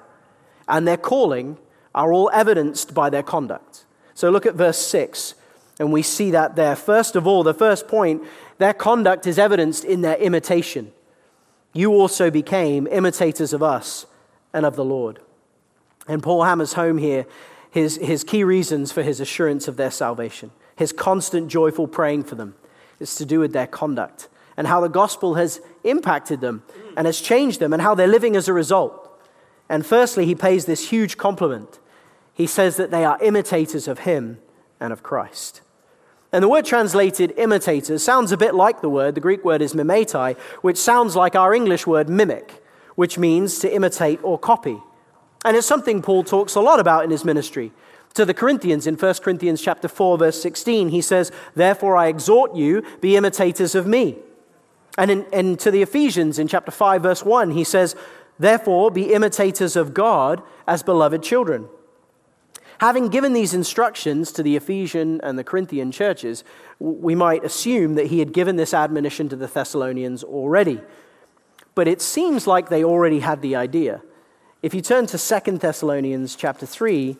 [0.67, 1.59] and their calling
[1.95, 3.85] are all evidenced by their conduct.
[4.15, 5.35] So look at verse 6
[5.79, 6.75] and we see that there.
[6.75, 8.23] First of all, the first point,
[8.57, 10.91] their conduct is evidenced in their imitation.
[11.75, 14.07] You also became imitators of us
[14.55, 15.21] and of the Lord.
[16.09, 17.27] And Paul hammers home here
[17.71, 20.51] his, his key reasons for his assurance of their salvation,
[20.81, 22.55] his constant joyful praying for them.
[22.99, 26.63] It's to do with their conduct and how the gospel has impacted them
[26.97, 29.07] and has changed them and how they're living as a result.
[29.69, 31.79] And firstly, he pays this huge compliment.
[32.33, 34.39] He says that they are imitators of him
[34.81, 35.61] and of Christ.
[36.33, 39.75] And the word translated imitators sounds a bit like the word, the Greek word is
[39.75, 42.65] mimetai, which sounds like our English word mimic,
[42.95, 44.81] which means to imitate or copy.
[45.45, 47.71] And it's something Paul talks a lot about in his ministry.
[48.15, 52.55] To the Corinthians in 1 Corinthians chapter 4 verse 16, he says, "Therefore I exhort
[52.55, 54.19] you, be imitators of me."
[54.99, 57.95] And, in, and to the Ephesians in chapter 5 verse 1, he says,
[58.39, 61.69] "Therefore be imitators of God as beloved children."
[62.79, 66.43] Having given these instructions to the Ephesian and the Corinthian churches,
[66.79, 70.81] we might assume that he had given this admonition to the Thessalonians already.
[71.75, 74.01] But it seems like they already had the idea.
[74.63, 77.19] If you turn to 2 Thessalonians chapter 3,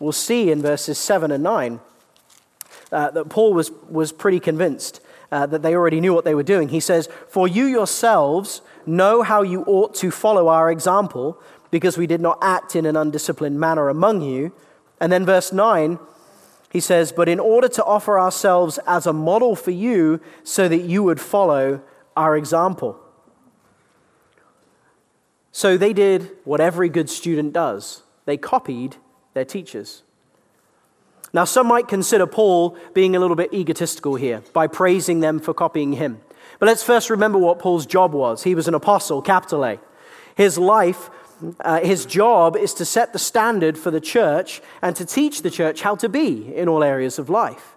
[0.00, 1.80] we'll see in verses 7 and 9
[2.90, 6.42] uh, that Paul was, was pretty convinced uh, that they already knew what they were
[6.42, 6.70] doing.
[6.70, 12.08] He says, For you yourselves know how you ought to follow our example, because we
[12.08, 14.52] did not act in an undisciplined manner among you
[15.00, 15.98] and then verse 9,
[16.70, 20.82] he says, But in order to offer ourselves as a model for you so that
[20.82, 21.82] you would follow
[22.16, 23.00] our example.
[25.50, 28.96] So they did what every good student does they copied
[29.34, 30.02] their teachers.
[31.32, 35.54] Now, some might consider Paul being a little bit egotistical here by praising them for
[35.54, 36.20] copying him.
[36.58, 38.42] But let's first remember what Paul's job was.
[38.42, 39.78] He was an apostle, capital A.
[40.34, 41.10] His life
[41.64, 45.50] uh, his job is to set the standard for the church and to teach the
[45.50, 47.76] church how to be in all areas of life.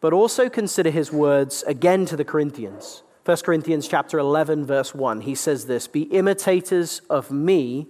[0.00, 3.02] But also consider his words again to the Corinthians.
[3.24, 5.22] 1 Corinthians chapter 11 verse 1.
[5.22, 7.88] He says this, "Be imitators of me,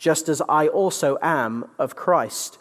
[0.00, 2.58] just as I also am of Christ."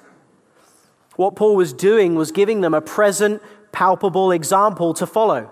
[1.15, 5.51] What Paul was doing was giving them a present palpable example to follow.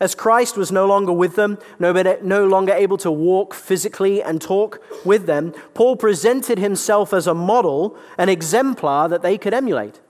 [0.00, 4.80] As Christ was no longer with them, no longer able to walk physically and talk
[5.04, 10.00] with them, Paul presented himself as a model, an exemplar that they could emulate.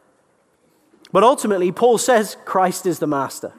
[1.13, 3.53] But ultimately, Paul says Christ is the master,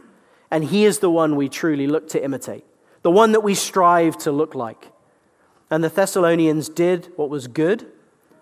[0.49, 2.65] and he is the one we truly look to imitate,
[3.03, 4.91] the one that we strive to look like.
[5.69, 7.87] And the Thessalonians did what was good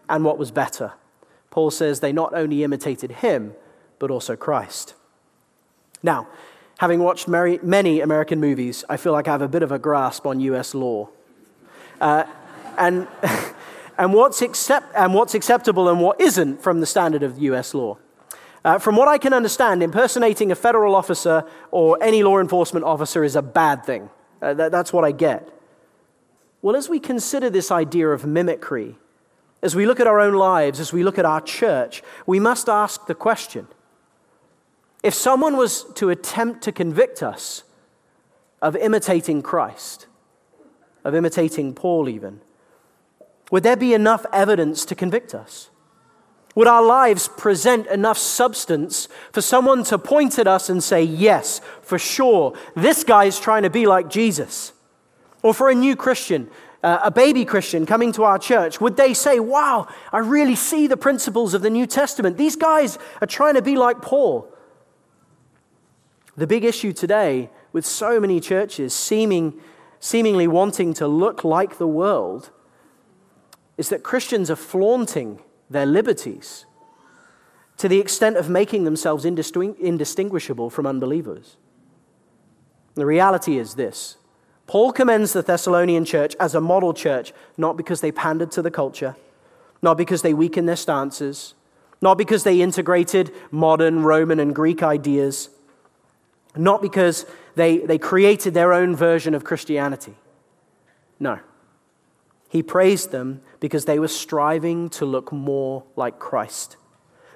[0.09, 0.93] and what was better.
[1.49, 3.53] Paul says they not only imitated him,
[3.99, 4.95] but also Christ.
[6.01, 6.27] Now,
[6.83, 10.25] Having watched many American movies, I feel like I have a bit of a grasp
[10.25, 11.07] on US law.
[12.01, 12.25] Uh,
[12.77, 13.07] and,
[13.97, 17.97] and, what's accept, and what's acceptable and what isn't from the standard of US law.
[18.65, 23.23] Uh, from what I can understand, impersonating a federal officer or any law enforcement officer
[23.23, 24.09] is a bad thing.
[24.41, 25.47] Uh, that, that's what I get.
[26.63, 28.95] Well, as we consider this idea of mimicry,
[29.61, 32.69] as we look at our own lives, as we look at our church, we must
[32.69, 33.67] ask the question
[35.03, 37.65] if someone was to attempt to convict us
[38.61, 40.07] of imitating Christ,
[41.03, 42.39] of imitating Paul even,
[43.51, 45.69] would there be enough evidence to convict us?
[46.55, 51.59] Would our lives present enough substance for someone to point at us and say, Yes,
[51.81, 54.71] for sure, this guy is trying to be like Jesus?
[55.43, 56.49] Or for a new Christian,
[56.81, 60.87] uh, a baby Christian coming to our church, would they say, Wow, I really see
[60.87, 62.37] the principles of the New Testament?
[62.37, 64.49] These guys are trying to be like Paul.
[66.35, 69.59] The big issue today with so many churches seeming,
[69.99, 72.49] seemingly wanting to look like the world
[73.77, 76.65] is that Christians are flaunting their liberties
[77.77, 81.57] to the extent of making themselves indistinguishable from unbelievers.
[82.95, 84.17] The reality is this
[84.73, 88.71] Paul commends the Thessalonian church as a model church, not because they pandered to the
[88.71, 89.15] culture,
[89.83, 91.53] not because they weakened their stances,
[92.01, 95.51] not because they integrated modern Roman and Greek ideas,
[96.55, 100.15] not because they, they created their own version of Christianity.
[101.19, 101.37] No.
[102.49, 106.77] He praised them because they were striving to look more like Christ.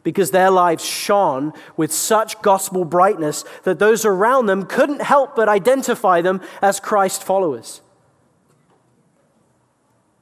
[0.07, 5.49] Because their lives shone with such gospel brightness that those around them couldn't help but
[5.49, 7.81] identify them as Christ followers.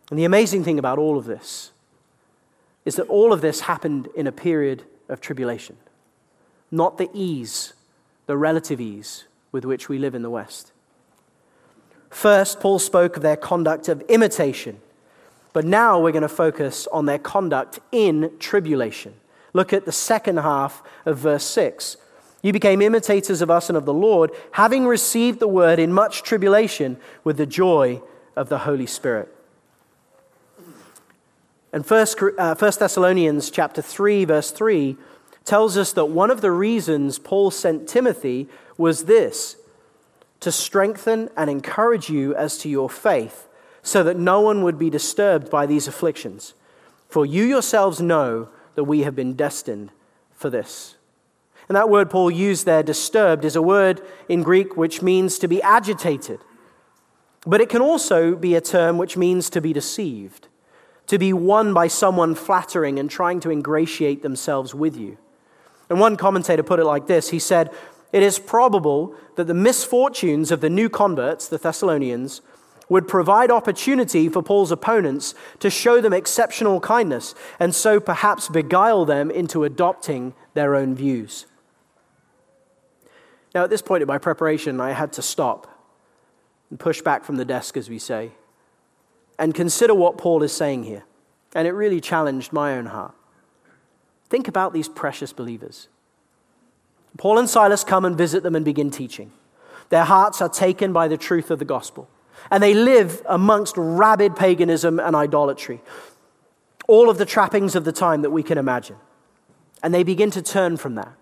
[0.09, 1.69] And the amazing thing about all of this
[2.83, 5.77] is that all of this happened in a period of tribulation,
[6.71, 7.73] not the ease,
[8.25, 10.71] the relative ease with which we live in the West.
[12.09, 14.81] First, Paul spoke of their conduct of imitation
[15.55, 19.13] but now we're going to focus on their conduct in tribulation.
[19.55, 21.95] Look at the second half of verse 6.
[22.41, 26.23] You became imitators of us and of the Lord, having received the word in much
[26.23, 28.01] tribulation with the joy
[28.35, 29.33] of the Holy Spirit.
[31.71, 34.97] And First, uh, First Thessalonians chapter 3, verse 3
[35.45, 39.55] tells us that one of the reasons Paul sent Timothy was this
[40.41, 43.47] to strengthen and encourage you as to your faith
[43.81, 46.55] so that no one would be disturbed by these afflictions.
[47.07, 49.91] For you yourselves know that we have been destined
[50.33, 50.95] for this.
[51.67, 55.47] And that word Paul used there, disturbed, is a word in Greek which means to
[55.47, 56.39] be agitated.
[57.45, 60.47] But it can also be a term which means to be deceived,
[61.07, 65.17] to be won by someone flattering and trying to ingratiate themselves with you.
[65.89, 67.71] And one commentator put it like this He said,
[68.11, 72.41] It is probable that the misfortunes of the new converts, the Thessalonians,
[72.89, 79.05] would provide opportunity for Paul's opponents to show them exceptional kindness and so perhaps beguile
[79.05, 81.45] them into adopting their own views.
[83.53, 85.67] Now, at this point in my preparation, I had to stop
[86.69, 88.31] and push back from the desk, as we say,
[89.39, 91.03] and consider what Paul is saying here.
[91.53, 93.13] And it really challenged my own heart.
[94.29, 95.87] Think about these precious believers.
[97.17, 99.31] Paul and Silas come and visit them and begin teaching.
[99.89, 102.09] Their hearts are taken by the truth of the gospel
[102.51, 105.81] and they live amongst rabid paganism and idolatry.
[106.87, 108.97] All of the trappings of the time that we can imagine.
[109.81, 111.13] And they begin to turn from that.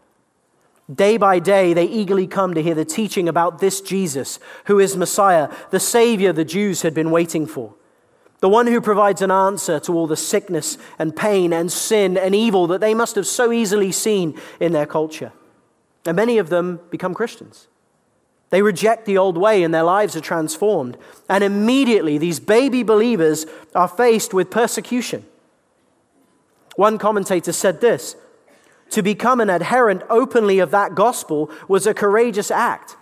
[0.93, 4.97] Day by day, they eagerly come to hear the teaching about this Jesus, who is
[4.97, 7.73] Messiah, the Savior the Jews had been waiting for,
[8.41, 12.35] the one who provides an answer to all the sickness and pain and sin and
[12.35, 15.31] evil that they must have so easily seen in their culture.
[16.05, 17.69] And many of them become Christians.
[18.53, 20.95] They reject the old way and their lives are transformed.
[21.27, 25.25] And immediately, these baby believers are faced with persecution.
[26.75, 28.15] One commentator said this
[28.91, 32.95] To become an adherent openly of that gospel was a courageous act.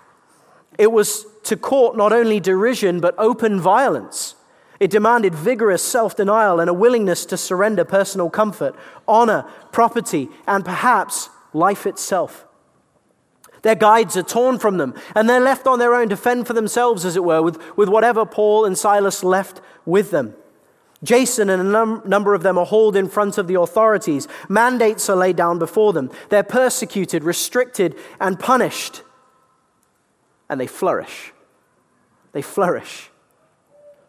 [0.78, 4.36] It was to court not only derision, but open violence.
[4.80, 8.74] It demanded vigorous self denial and a willingness to surrender personal comfort,
[9.06, 12.46] honor, property, and perhaps life itself.
[13.62, 16.54] Their guides are torn from them, and they're left on their own to fend for
[16.54, 20.36] themselves, as it were, with, with whatever Paul and Silas left with them.
[21.04, 24.28] Jason and a num- number of them are hauled in front of the authorities.
[24.48, 26.12] Mandates are laid down before them.
[26.30, 29.02] They're persecuted, restricted, and punished.
[30.50, 31.34] And they flourish.
[32.34, 33.10] They flourish.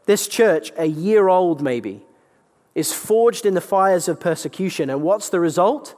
[0.05, 2.03] This church, a year old maybe,
[2.75, 4.91] is forged in the fires of persecution.
[4.91, 5.95] And what's the result?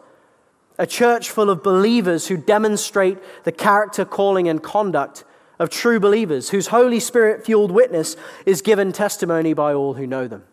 [0.78, 5.24] A church full of believers who demonstrate the character, calling, and conduct
[5.58, 10.26] of true believers, whose Holy Spirit fueled witness is given testimony by all who know
[10.26, 10.44] them.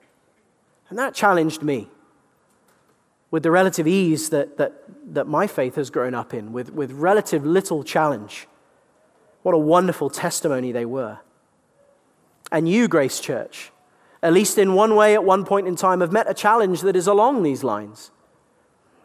[0.90, 1.90] And that challenged me
[3.32, 6.92] with the relative ease that, that, that my faith has grown up in, with, with
[6.92, 8.48] relative little challenge.
[9.42, 11.20] What a wonderful testimony they were.
[12.52, 13.72] And you, Grace Church,
[14.22, 16.96] at least in one way at one point in time, have met a challenge that
[16.96, 18.12] is along these lines.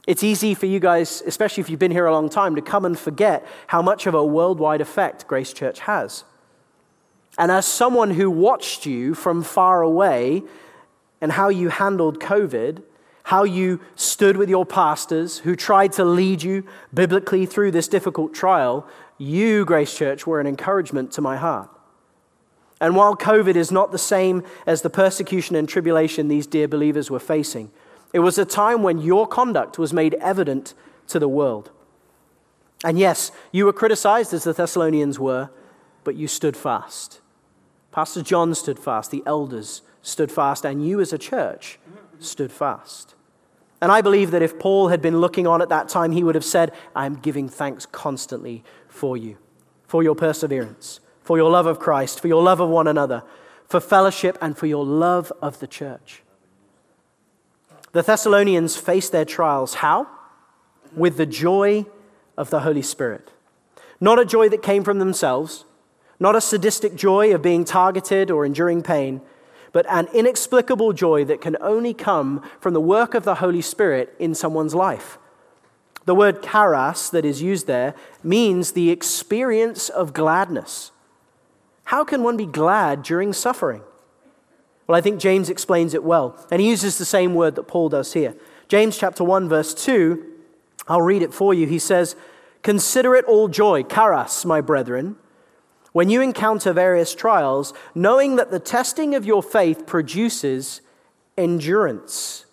[0.06, 2.84] It's easy for you guys, especially if you've been here a long time, to come
[2.84, 6.24] and forget how much of a worldwide effect Grace Church has.
[7.38, 10.44] And as someone who watched you from far away
[11.20, 12.82] and how you handled COVID,
[13.24, 18.32] how you stood with your pastors who tried to lead you biblically through this difficult
[18.32, 18.86] trial,
[19.18, 21.68] you, Grace Church, were an encouragement to my heart.
[22.80, 27.10] And while COVID is not the same as the persecution and tribulation these dear believers
[27.10, 27.72] were facing,
[28.12, 30.74] it was a time when your conduct was made evident
[31.08, 31.70] to the world.
[32.84, 35.50] And yes, you were criticized as the Thessalonians were,
[36.04, 37.20] but you stood fast.
[37.90, 41.78] Pastor John stood fast, the elders stood fast, and you as a church
[42.18, 43.14] stood fast.
[43.80, 46.34] And I believe that if Paul had been looking on at that time, he would
[46.34, 49.36] have said, I'm giving thanks constantly for you,
[49.86, 53.22] for your perseverance, for your love of Christ, for your love of one another,
[53.66, 56.22] for fellowship, and for your love of the church.
[57.96, 59.76] The Thessalonians faced their trials.
[59.76, 60.06] How?
[60.94, 61.86] With the joy
[62.36, 63.32] of the Holy Spirit.
[64.02, 65.64] Not a joy that came from themselves,
[66.20, 69.22] not a sadistic joy of being targeted or enduring pain,
[69.72, 74.14] but an inexplicable joy that can only come from the work of the Holy Spirit
[74.18, 75.16] in someone's life.
[76.04, 80.92] The word charis that is used there means the experience of gladness.
[81.84, 83.80] How can one be glad during suffering?
[84.86, 87.88] Well, I think James explains it well, and he uses the same word that Paul
[87.88, 88.34] does here.
[88.68, 90.24] James chapter 1 verse 2,
[90.88, 91.66] I'll read it for you.
[91.66, 92.14] He says,
[92.62, 95.16] "Consider it all joy, charis, my brethren,
[95.92, 100.82] when you encounter various trials, knowing that the testing of your faith produces
[101.36, 102.44] endurance.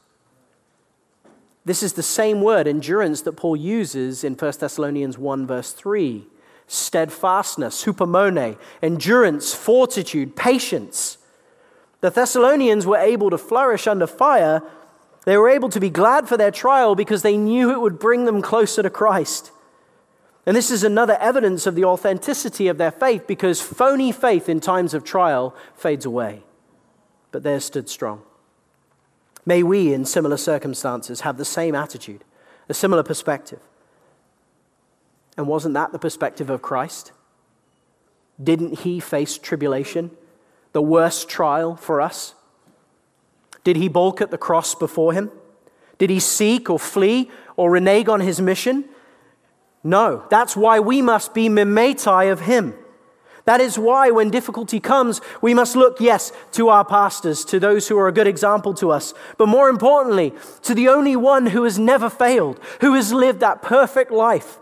[1.66, 6.28] This is the same word, endurance, that Paul uses in 1 Thessalonians 1, verse 3.
[6.68, 11.18] Steadfastness, hupomone, endurance, fortitude, patience.
[12.04, 14.62] The Thessalonians were able to flourish under fire.
[15.24, 18.26] They were able to be glad for their trial because they knew it would bring
[18.26, 19.52] them closer to Christ.
[20.46, 24.60] And this is another evidence of the authenticity of their faith because phony faith in
[24.60, 26.44] times of trial fades away.
[27.32, 28.22] But theirs stood strong.
[29.46, 32.26] May we, in similar circumstances, have the same attitude,
[32.68, 33.62] a similar perspective.
[35.38, 37.14] And wasn't that the perspective of Christ?
[38.44, 40.12] Didn't he face tribulation,
[40.74, 42.36] the worst trial for us?
[43.64, 45.32] Did he balk at the cross before him?
[45.98, 48.86] Did he seek or flee or renege on his mission?
[49.84, 52.74] No, that's why we must be mimetai of him.
[53.46, 57.90] That is why, when difficulty comes, we must look, yes, to our pastors, to those
[57.90, 61.64] who are a good example to us, but more importantly, to the only one who
[61.66, 64.60] has never failed, who has lived that perfect life,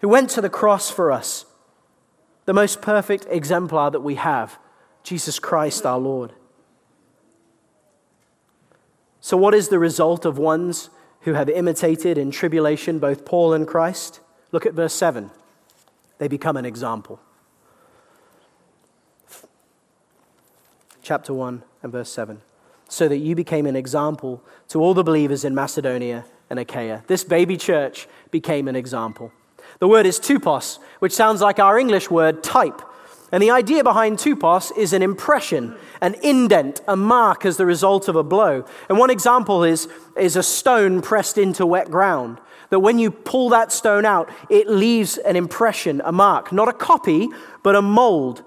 [0.00, 1.46] who went to the cross for us,
[2.46, 4.58] the most perfect exemplar that we have,
[5.02, 6.32] Jesus Christ our Lord.
[9.20, 10.90] So, what is the result of ones
[11.22, 14.20] who have imitated in tribulation both Paul and Christ?
[14.52, 15.30] Look at verse 7.
[16.18, 17.20] They become an example.
[21.02, 22.40] Chapter 1 and verse 7.
[22.88, 27.04] So that you became an example to all the believers in Macedonia and Achaia.
[27.06, 29.32] This baby church became an example.
[29.78, 32.82] The word is tupos, which sounds like our English word type.
[33.32, 38.08] And the idea behind tupos is an impression, an indent, a mark as the result
[38.08, 38.64] of a blow.
[38.88, 42.38] And one example is, is a stone pressed into wet ground
[42.70, 46.72] that when you pull that stone out, it leaves an impression, a mark, not a
[46.72, 47.28] copy,
[47.62, 48.42] but a mold.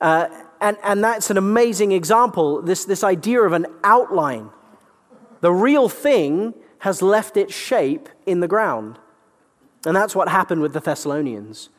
[0.00, 0.28] Uh,
[0.60, 4.50] and, and that's an amazing example, this, this idea of an outline.
[5.40, 8.98] The real thing has left its shape in the ground.
[9.84, 11.70] And that's what happened with the Thessalonians.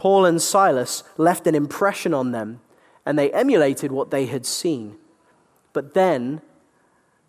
[0.00, 2.62] Paul and Silas left an impression on them,
[3.04, 4.96] and they emulated what they had seen.
[5.74, 6.40] But then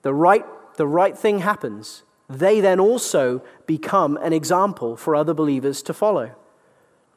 [0.03, 0.45] the right,
[0.77, 6.31] the right thing happens they then also become an example for other believers to follow.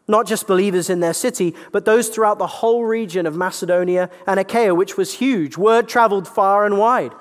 [0.08, 4.40] Not just believers in their city, but those throughout the whole region of Macedonia and
[4.40, 5.56] Achaia, which was huge.
[5.56, 7.12] Word traveled far and wide.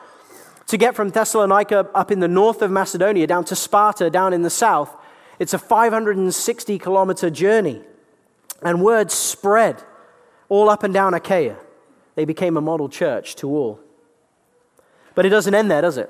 [0.70, 4.42] To get from Thessalonica up in the north of Macedonia down to Sparta down in
[4.42, 4.90] the south,
[5.38, 7.84] it's a 560 kilometer journey.
[8.64, 9.84] And word spread
[10.50, 11.58] all up and down Achaia.
[12.16, 13.80] They became a model church to all.
[15.16, 16.10] But it doesn't end there, does it?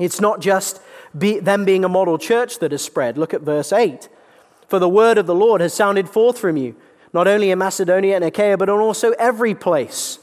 [0.00, 0.80] It's not just
[1.16, 3.16] be, them being a model church that has spread.
[3.16, 4.08] Look at verse 8.
[4.68, 6.74] For the word of the Lord has sounded forth from you,
[7.12, 10.18] not only in Macedonia and Achaia, but in also every place.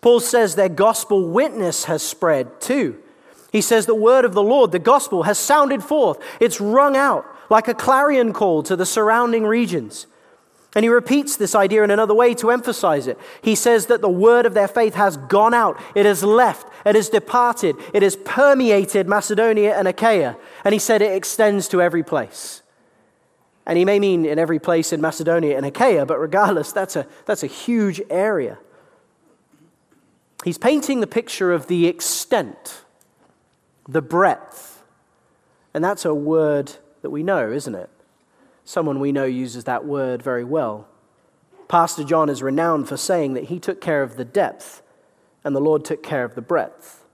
[0.00, 3.00] Paul says their gospel witness has spread too.
[3.52, 6.18] He says the word of the Lord, the gospel, has sounded forth.
[6.40, 10.06] It's rung out like a clarion call to the surrounding regions.
[10.74, 13.18] And he repeats this idea in another way to emphasize it.
[13.42, 16.96] He says that the word of their faith has gone out, it has left, it
[16.96, 20.36] has departed, it has permeated Macedonia and Achaia.
[20.64, 22.62] And he said it extends to every place.
[23.66, 27.06] And he may mean in every place in Macedonia and Achaia, but regardless, that's a,
[27.24, 28.58] that's a huge area.
[30.44, 32.84] He's painting the picture of the extent,
[33.88, 34.82] the breadth.
[35.72, 36.72] And that's a word
[37.02, 37.88] that we know, isn't it?
[38.64, 40.88] Someone we know uses that word very well.
[41.68, 44.82] Pastor John is renowned for saying that he took care of the depth
[45.42, 47.04] and the Lord took care of the breadth.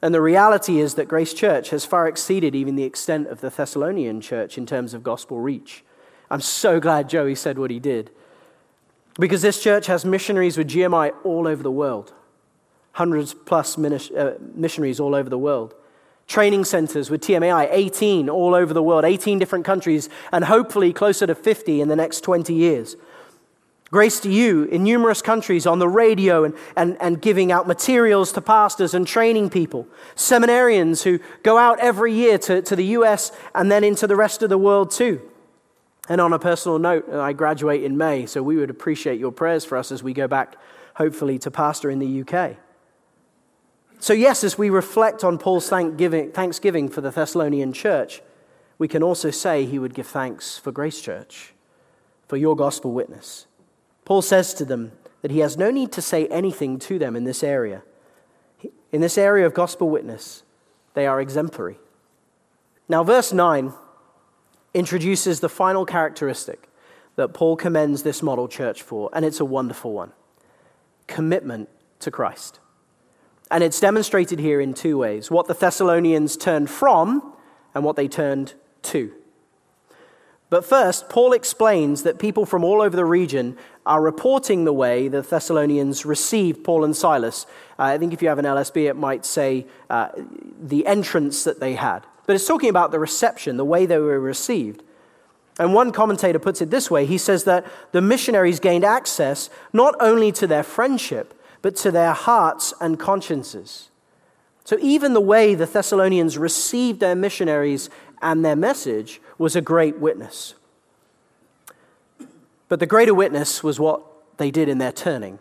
[0.00, 3.50] And the reality is that Grace Church has far exceeded even the extent of the
[3.50, 5.84] Thessalonian church in terms of gospel reach.
[6.30, 8.10] I'm so glad Joey said what he did.
[9.18, 12.12] Because this church has missionaries with GMI all over the world,
[12.92, 15.74] hundreds plus uh, missionaries all over the world.
[16.28, 21.26] Training centers with TMAI, 18 all over the world, 18 different countries, and hopefully closer
[21.26, 22.96] to 50 in the next 20 years.
[23.90, 28.30] Grace to you in numerous countries on the radio and, and, and giving out materials
[28.32, 29.88] to pastors and training people.
[30.14, 34.42] Seminarians who go out every year to, to the US and then into the rest
[34.42, 35.22] of the world too.
[36.10, 39.32] And on a personal note, uh, I graduate in May, so we would appreciate your
[39.32, 40.56] prayers for us as we go back,
[40.94, 42.56] hopefully, to pastor in the UK.
[44.00, 48.22] So, yes, as we reflect on Paul's thanksgiving for the Thessalonian church,
[48.78, 51.52] we can also say he would give thanks for Grace Church,
[52.28, 53.46] for your gospel witness.
[54.04, 54.92] Paul says to them
[55.22, 57.82] that he has no need to say anything to them in this area.
[58.92, 60.44] In this area of gospel witness,
[60.94, 61.78] they are exemplary.
[62.88, 63.72] Now, verse 9
[64.74, 66.68] introduces the final characteristic
[67.16, 70.12] that Paul commends this model church for, and it's a wonderful one
[71.08, 71.68] commitment
[71.98, 72.60] to Christ.
[73.50, 77.32] And it's demonstrated here in two ways what the Thessalonians turned from
[77.74, 79.12] and what they turned to.
[80.50, 85.08] But first, Paul explains that people from all over the region are reporting the way
[85.08, 87.46] the Thessalonians received Paul and Silas.
[87.78, 90.08] Uh, I think if you have an LSB, it might say uh,
[90.60, 92.00] the entrance that they had.
[92.26, 94.82] But it's talking about the reception, the way they were received.
[95.58, 99.94] And one commentator puts it this way he says that the missionaries gained access not
[100.00, 103.90] only to their friendship, but to their hearts and consciences.
[104.64, 107.88] So even the way the Thessalonians received their missionaries
[108.20, 110.54] and their message was a great witness.
[112.68, 114.02] But the greater witness was what
[114.36, 115.38] they did in their turning.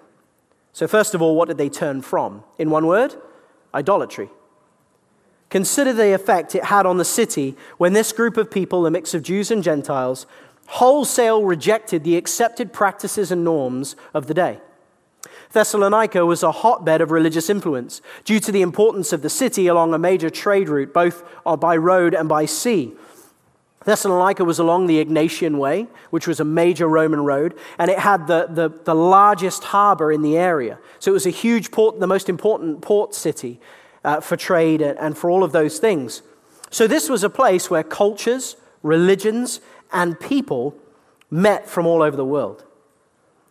[0.74, 2.44] So, first of all, what did they turn from?
[2.58, 3.16] In one word,
[3.74, 4.30] idolatry.
[5.50, 9.14] Consider the effect it had on the city when this group of people, a mix
[9.14, 10.26] of Jews and Gentiles,
[10.68, 14.60] wholesale rejected the accepted practices and norms of the day.
[15.54, 19.94] Thessalonica was a hotbed of religious influence due to the importance of the city along
[19.94, 21.24] a major trade route, both
[21.60, 22.94] by road and by sea.
[23.86, 28.28] Thessalonica was along the Egnatian Way, which was a major Roman road, and it had
[28.28, 30.78] the, the, the largest harbor in the area.
[31.00, 33.62] So it was a huge port, the most important port city
[34.04, 36.22] uh, for trade and for all of those things.
[36.70, 39.62] So this was a place where cultures, religions,
[39.94, 40.76] and people
[41.32, 42.66] met from all over the world.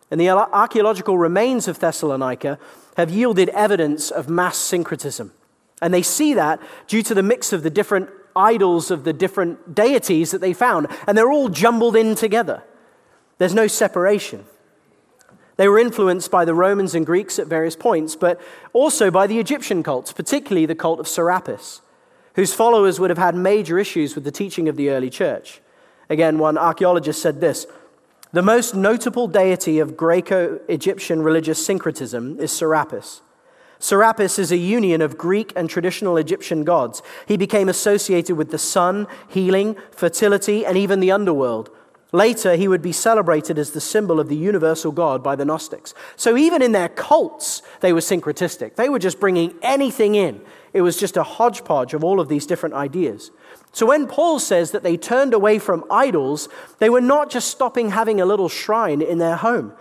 [0.09, 2.59] And the archaeological remains of Thessalonica
[2.95, 5.33] have yielded evidence of mass syncretism.
[5.81, 9.75] And they see that due to the mix of the different idols of the different
[9.75, 10.87] deities that they found.
[11.07, 12.63] And they're all jumbled in together.
[13.37, 14.45] There's no separation.
[15.57, 18.39] They were influenced by the Romans and Greeks at various points, but
[18.73, 21.81] also by the Egyptian cults, particularly the cult of Serapis,
[22.35, 25.59] whose followers would have had major issues with the teaching of the early church.
[26.09, 27.65] Again, one archaeologist said this
[28.33, 33.21] The most notable deity of Greco Egyptian religious syncretism is Serapis.
[33.79, 37.01] Serapis is a union of Greek and traditional Egyptian gods.
[37.25, 41.69] He became associated with the sun, healing, fertility, and even the underworld.
[42.11, 45.93] Later, he would be celebrated as the symbol of the universal God by the Gnostics.
[46.15, 48.75] So, even in their cults, they were syncretistic.
[48.75, 50.41] They were just bringing anything in.
[50.73, 53.31] It was just a hodgepodge of all of these different ideas.
[53.71, 56.49] So, when Paul says that they turned away from idols,
[56.79, 59.73] they were not just stopping having a little shrine in their home.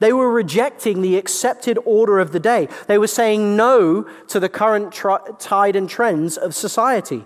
[0.00, 2.68] They were rejecting the accepted order of the day.
[2.88, 4.92] They were saying no to the current
[5.38, 7.24] tide and trends of society.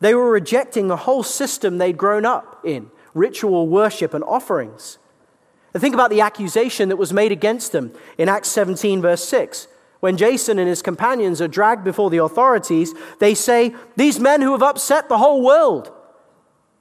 [0.00, 4.98] They were rejecting the whole system they'd grown up in ritual worship and offerings.
[5.72, 9.68] And think about the accusation that was made against them in Acts 17, verse 6.
[10.00, 14.52] When Jason and his companions are dragged before the authorities, they say, These men who
[14.52, 15.92] have upset the whole world.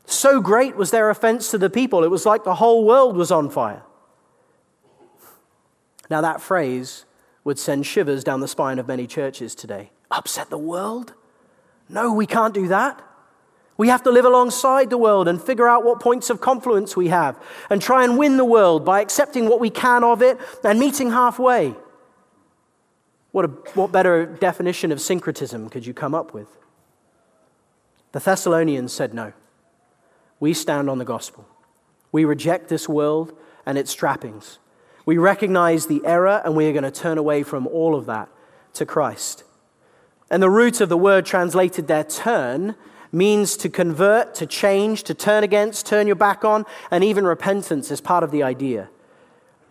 [0.06, 3.32] So great was their offense to the people, it was like the whole world was
[3.32, 3.84] on fire.
[6.10, 7.06] Now, that phrase
[7.44, 9.92] would send shivers down the spine of many churches today.
[10.10, 11.14] Upset the world?
[11.88, 13.02] No, we can't do that.
[13.78, 17.10] We have to live alongside the world and figure out what points of confluence we
[17.10, 20.80] have and try and win the world by accepting what we can of it and
[20.80, 21.76] meeting halfway.
[23.32, 26.48] What, a, what better definition of syncretism could you come up with?
[28.12, 29.34] The Thessalonians said no.
[30.40, 31.48] We stand on the gospel.
[32.12, 33.34] We reject this world
[33.66, 34.58] and its trappings.
[35.06, 38.30] We recognize the error and we are going to turn away from all of that
[38.74, 39.44] to Christ.
[40.32, 42.76] And the root of the word translated there, turn,
[43.12, 47.90] means to convert, to change, to turn against, turn your back on, and even repentance
[47.92, 48.90] is part of the idea.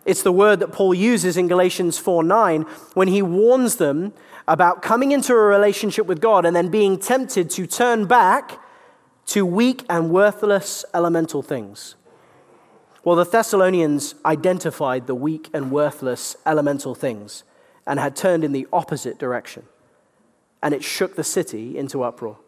[0.09, 2.63] It's the word that Paul uses in Galatians 4 9
[2.95, 4.11] when he warns them
[4.47, 8.59] about coming into a relationship with God and then being tempted to turn back
[9.27, 11.93] to weak and worthless elemental things.
[13.03, 17.43] Well, the Thessalonians identified the weak and worthless elemental things
[17.85, 19.67] and had turned in the opposite direction.
[20.63, 22.39] And it shook the city into uproar.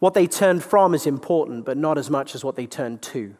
[0.00, 3.36] What they turned from is important, but not as much as what they turned to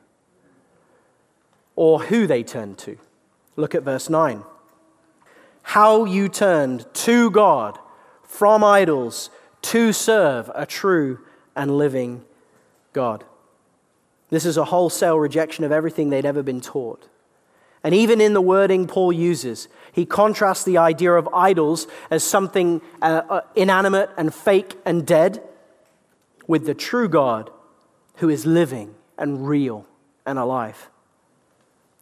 [1.77, 2.97] or who they turned to.
[3.57, 4.45] Look at verse 9.
[5.63, 7.79] How you turned to God
[8.23, 9.31] from idols
[9.63, 11.21] to serve a true
[11.55, 12.25] and living
[12.93, 13.25] God.
[14.31, 17.09] This is a wholesale rejection of everything they'd ever been taught.
[17.85, 22.81] And even in the wording Paul uses, he contrasts the idea of idols as something
[23.03, 25.43] uh, uh, inanimate and fake and dead
[26.47, 27.51] with the true God
[28.17, 29.87] who is living and real
[30.25, 30.89] and alive.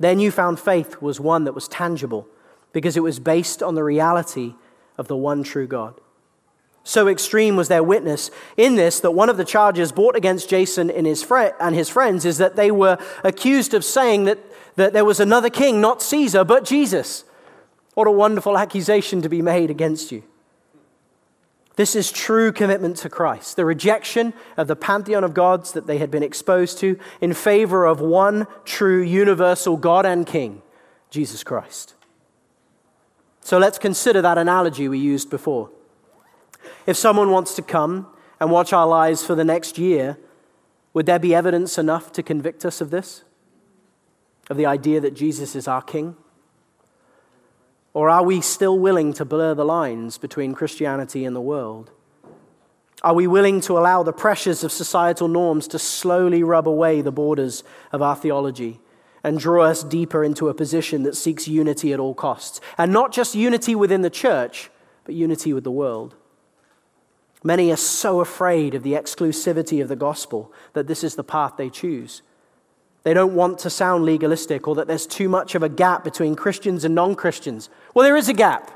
[0.00, 2.26] Their newfound faith was one that was tangible
[2.72, 4.54] because it was based on the reality
[4.96, 6.00] of the one true God.
[6.82, 10.90] So extreme was their witness in this that one of the charges brought against Jason
[10.90, 14.38] and his, fr- and his friends is that they were accused of saying that,
[14.76, 17.24] that there was another king, not Caesar, but Jesus.
[17.92, 20.22] What a wonderful accusation to be made against you.
[21.80, 25.96] This is true commitment to Christ, the rejection of the pantheon of gods that they
[25.96, 30.60] had been exposed to in favor of one true universal God and King,
[31.08, 31.94] Jesus Christ.
[33.40, 35.70] So let's consider that analogy we used before.
[36.84, 38.08] If someone wants to come
[38.38, 40.18] and watch our lives for the next year,
[40.92, 43.24] would there be evidence enough to convict us of this?
[44.50, 46.14] Of the idea that Jesus is our King?
[47.92, 51.90] Or are we still willing to blur the lines between Christianity and the world?
[53.02, 57.10] Are we willing to allow the pressures of societal norms to slowly rub away the
[57.10, 58.78] borders of our theology
[59.24, 62.60] and draw us deeper into a position that seeks unity at all costs?
[62.76, 64.70] And not just unity within the church,
[65.04, 66.14] but unity with the world.
[67.42, 71.54] Many are so afraid of the exclusivity of the gospel that this is the path
[71.56, 72.20] they choose.
[73.02, 76.36] They don't want to sound legalistic or that there's too much of a gap between
[76.36, 77.70] Christians and non Christians.
[77.94, 78.70] Well, there is a gap.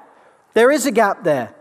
[0.54, 1.54] There is a gap there.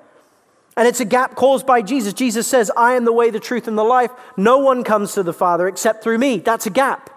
[0.76, 2.14] And it's a gap caused by Jesus.
[2.14, 4.12] Jesus says, I am the way, the truth, and the life.
[4.38, 6.40] No one comes to the Father except through me.
[6.40, 7.10] That's a gap.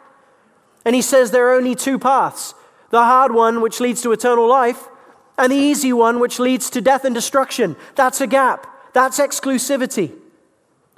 [0.85, 2.55] And he says there are only two paths
[2.91, 4.89] the hard one, which leads to eternal life,
[5.37, 7.75] and the easy one, which leads to death and destruction.
[7.97, 8.67] That's a gap.
[8.93, 10.13] That's exclusivity.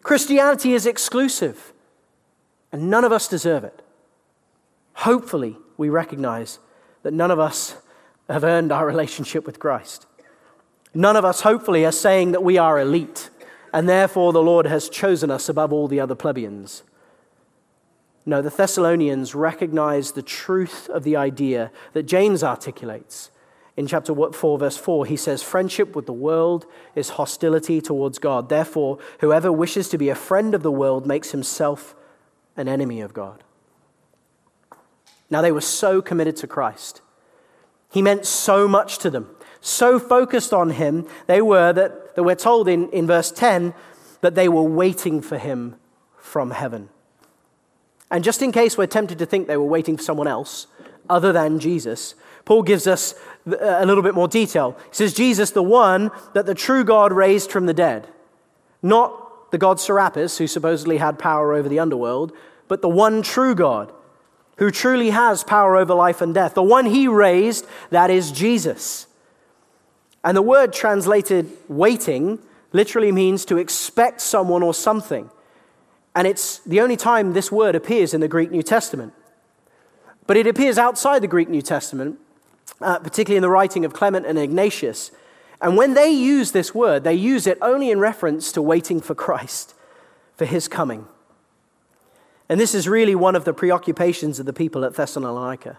[0.03, 1.73] Christianity is exclusive,
[2.71, 3.83] and none of us deserve it.
[5.03, 6.59] Hopefully, we recognize
[7.03, 7.77] that none of us
[8.29, 10.07] have earned our relationship with Christ.
[10.95, 13.31] None of us, hopefully, are saying that we are elite,
[13.73, 16.83] and therefore the Lord has chosen us above all the other plebeians.
[18.27, 23.31] No, the Thessalonians recognize the truth of the idea that James articulates
[23.79, 28.49] in chapter 4, verse 4, he says, Friendship with the world is hostility towards God.
[28.49, 31.95] Therefore, whoever wishes to be a friend of the world makes himself
[32.57, 33.45] an enemy of God.
[35.31, 37.03] Now, they were so committed to Christ.
[37.91, 39.29] He meant so much to them,
[39.61, 43.75] so focused on him, they were that, that we're told in, in verse 10
[44.21, 45.77] that they were waiting for him
[46.17, 46.89] from heaven.
[48.11, 50.67] And just in case we're tempted to think they were waiting for someone else
[51.11, 52.15] other than Jesus,
[52.45, 53.15] Paul gives us
[53.47, 54.77] uh, a little bit more detail.
[54.91, 58.09] He says, Jesus, the one that the true God raised from the dead.
[58.83, 62.33] Not the god Serapis, who supposedly had power over the underworld,
[62.69, 63.93] but the one true God
[64.59, 66.55] who truly has power over life and death.
[66.55, 69.07] The one he raised, that is Jesus.
[70.23, 72.39] And the word translated waiting
[72.73, 75.31] literally means to expect someone or something.
[76.15, 79.13] And it's the only time this word appears in the Greek New Testament.
[80.27, 82.19] But it appears outside the Greek New Testament
[82.81, 85.11] uh, particularly in the writing of Clement and Ignatius.
[85.61, 89.15] And when they use this word, they use it only in reference to waiting for
[89.15, 89.75] Christ,
[90.37, 91.07] for his coming.
[92.49, 95.79] And this is really one of the preoccupations of the people at Thessalonica.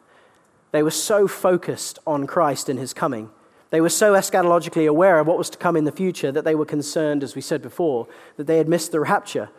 [0.71, 3.31] They were so focused on Christ and his coming.
[3.71, 6.55] They were so eschatologically aware of what was to come in the future that they
[6.55, 8.07] were concerned, as we said before,
[8.37, 9.49] that they had missed the rapture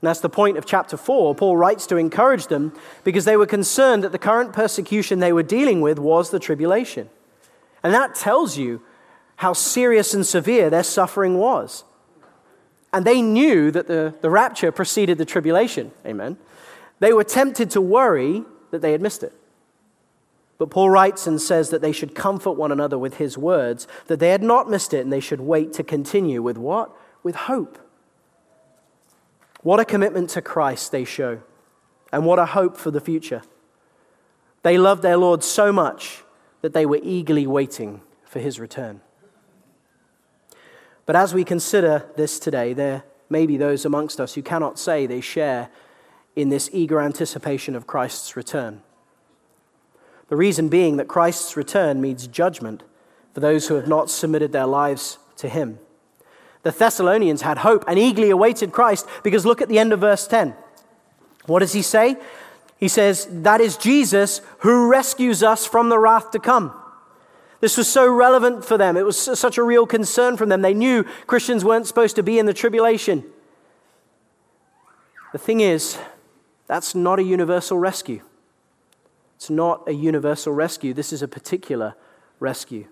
[0.00, 1.34] and that's the point of chapter 4.
[1.34, 5.42] Paul writes to encourage them because they were concerned that the current persecution they were
[5.42, 7.10] dealing with was the tribulation.
[7.82, 8.80] And that tells you
[9.36, 11.82] how serious and severe their suffering was.
[12.92, 15.90] And they knew that the, the rapture preceded the tribulation.
[16.06, 16.38] Amen.
[17.00, 19.32] They were tempted to worry that they had missed it.
[20.58, 24.18] But Paul writes and says that they should comfort one another with his words, that
[24.18, 26.90] they had not missed it, and they should wait to continue with what?
[27.22, 27.78] With hope.
[29.62, 31.40] What a commitment to Christ they show,
[32.12, 33.42] and what a hope for the future.
[34.62, 36.24] They loved their Lord so much
[36.62, 39.00] that they were eagerly waiting for his return.
[41.06, 45.06] But as we consider this today, there may be those amongst us who cannot say
[45.06, 45.70] they share
[46.38, 48.80] in this eager anticipation of Christ's return.
[50.28, 52.84] The reason being that Christ's return means judgment
[53.34, 55.80] for those who have not submitted their lives to him.
[56.62, 60.28] The Thessalonians had hope and eagerly awaited Christ because look at the end of verse
[60.28, 60.54] 10.
[61.46, 62.16] What does he say?
[62.78, 66.72] He says, That is Jesus who rescues us from the wrath to come.
[67.60, 68.96] This was so relevant for them.
[68.96, 70.62] It was such a real concern from them.
[70.62, 73.24] They knew Christians weren't supposed to be in the tribulation.
[75.32, 75.98] The thing is,
[76.68, 78.20] that's not a universal rescue.
[79.36, 80.94] It's not a universal rescue.
[80.94, 81.94] This is a particular
[82.38, 82.86] rescue.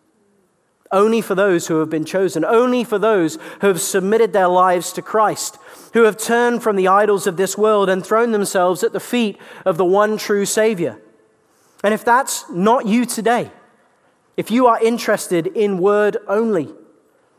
[0.93, 4.93] Only for those who have been chosen, only for those who have submitted their lives
[4.93, 5.59] to Christ,
[5.93, 9.39] who have turned from the idols of this world and thrown themselves at the feet
[9.65, 11.01] of the one true Savior.
[11.83, 13.51] And if that's not you today,
[14.37, 16.73] if you are interested in word only,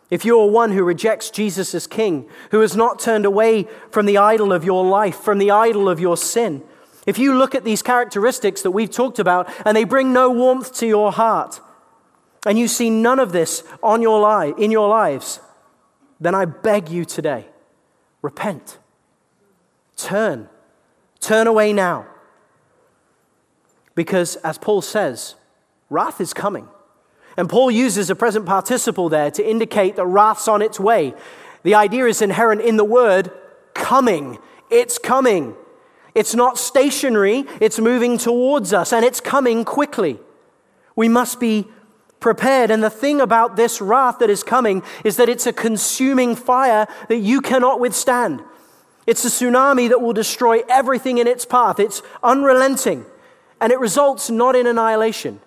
[0.10, 4.06] if you are one who rejects Jesus as king, who has not turned away from
[4.06, 6.64] the idol of your life, from the idol of your sin,
[7.06, 10.74] if you look at these characteristics that we've talked about and they bring no warmth
[10.76, 11.60] to your heart,
[12.46, 15.42] and you see none of this on your li- in your lives,
[16.20, 17.48] then I beg you today
[18.22, 18.78] repent.
[19.96, 20.50] Turn.
[21.20, 22.06] Turn away now.
[23.96, 25.36] Because, as Paul says,
[25.90, 26.68] wrath is coming.
[27.38, 31.14] And Paul uses a present participle there to indicate that wrath's on its way.
[31.64, 33.32] The idea is inherent in the word
[33.74, 34.40] coming.
[34.70, 35.56] It's coming.
[36.18, 40.20] It's not stationary, it's moving towards us, and it's coming quickly.
[40.96, 41.68] We must be
[42.20, 42.72] prepared.
[42.72, 46.88] And the thing about this wrath that is coming is that it's a consuming fire
[47.08, 48.42] that you cannot withstand.
[49.06, 51.80] It's a tsunami that will destroy everything in its path.
[51.80, 53.06] It's unrelenting.
[53.62, 55.40] And it results not in annihilation,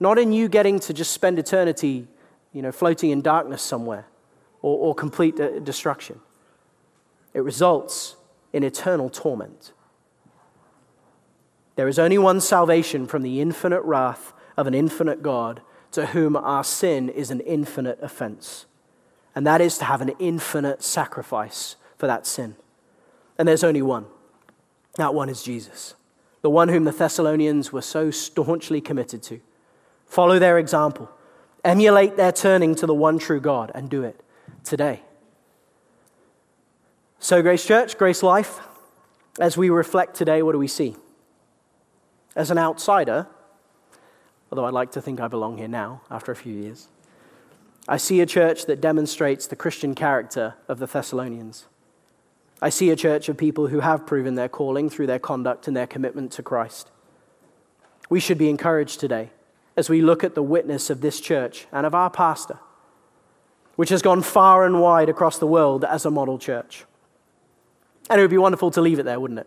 [0.00, 2.06] not in you getting to just spend eternity,
[2.52, 4.06] you know, floating in darkness somewhere
[4.62, 6.20] or, or complete destruction.
[7.34, 8.16] It results
[8.52, 9.72] in eternal torment.
[11.76, 16.36] There is only one salvation from the infinite wrath of an infinite God to whom
[16.36, 18.66] our sin is an infinite offense.
[19.34, 22.56] And that is to have an infinite sacrifice for that sin.
[23.38, 24.06] And there's only one.
[24.96, 25.94] That one is Jesus,
[26.42, 29.40] the one whom the Thessalonians were so staunchly committed to.
[30.08, 31.10] Follow their example,
[31.64, 34.20] emulate their turning to the one true God, and do it
[34.64, 35.02] today.
[37.18, 38.60] So, Grace Church, Grace Life,
[39.38, 40.96] as we reflect today, what do we see?
[42.34, 43.26] As an outsider,
[44.50, 46.88] although I'd like to think I belong here now after a few years.
[47.86, 51.66] I see a church that demonstrates the Christian character of the Thessalonians.
[52.60, 55.76] I see a church of people who have proven their calling through their conduct and
[55.76, 56.90] their commitment to Christ.
[58.10, 59.30] We should be encouraged today
[59.78, 62.58] as we look at the witness of this church and of our pastor,
[63.76, 66.84] which has gone far and wide across the world as a model church.
[68.10, 69.46] And it would be wonderful to leave it there, wouldn't it?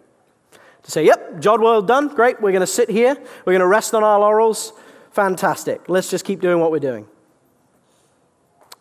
[0.84, 3.16] To say, yep, job well done, great, we're going to sit here,
[3.46, 4.74] we're going to rest on our laurels,
[5.12, 5.90] Fantastic.
[5.90, 7.08] Let's just keep doing what we're doing.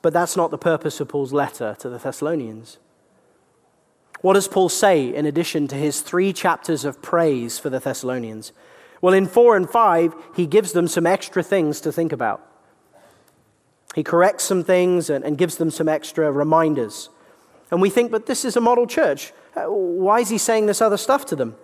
[0.01, 2.78] But that's not the purpose of Paul's letter to the Thessalonians.
[4.22, 8.53] What does Paul say in addition to his three chapters of praise for the Thessalonians?
[9.01, 12.46] Well, in four and five, he gives them some extra things to think about.
[13.94, 17.09] He corrects some things and, and gives them some extra reminders.
[17.70, 19.32] And we think, but this is a model church.
[19.57, 21.57] Uh, why is he saying this other stuff to them?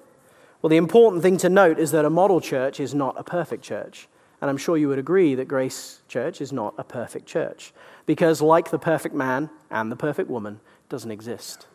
[0.60, 3.62] Well, the important thing to note is that a model church is not a perfect
[3.62, 4.08] church.
[4.40, 7.72] And I'm sure you would agree that Grace Church is not a perfect church
[8.04, 11.66] because, like the perfect man and the perfect woman, doesn't exist.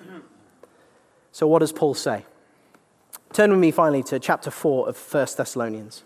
[1.32, 2.24] So, what does Paul say?
[3.32, 6.02] Turn with me finally to chapter 4 of 1 Thessalonians.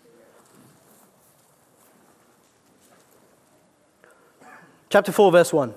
[4.90, 5.74] Chapter 4, verse 1.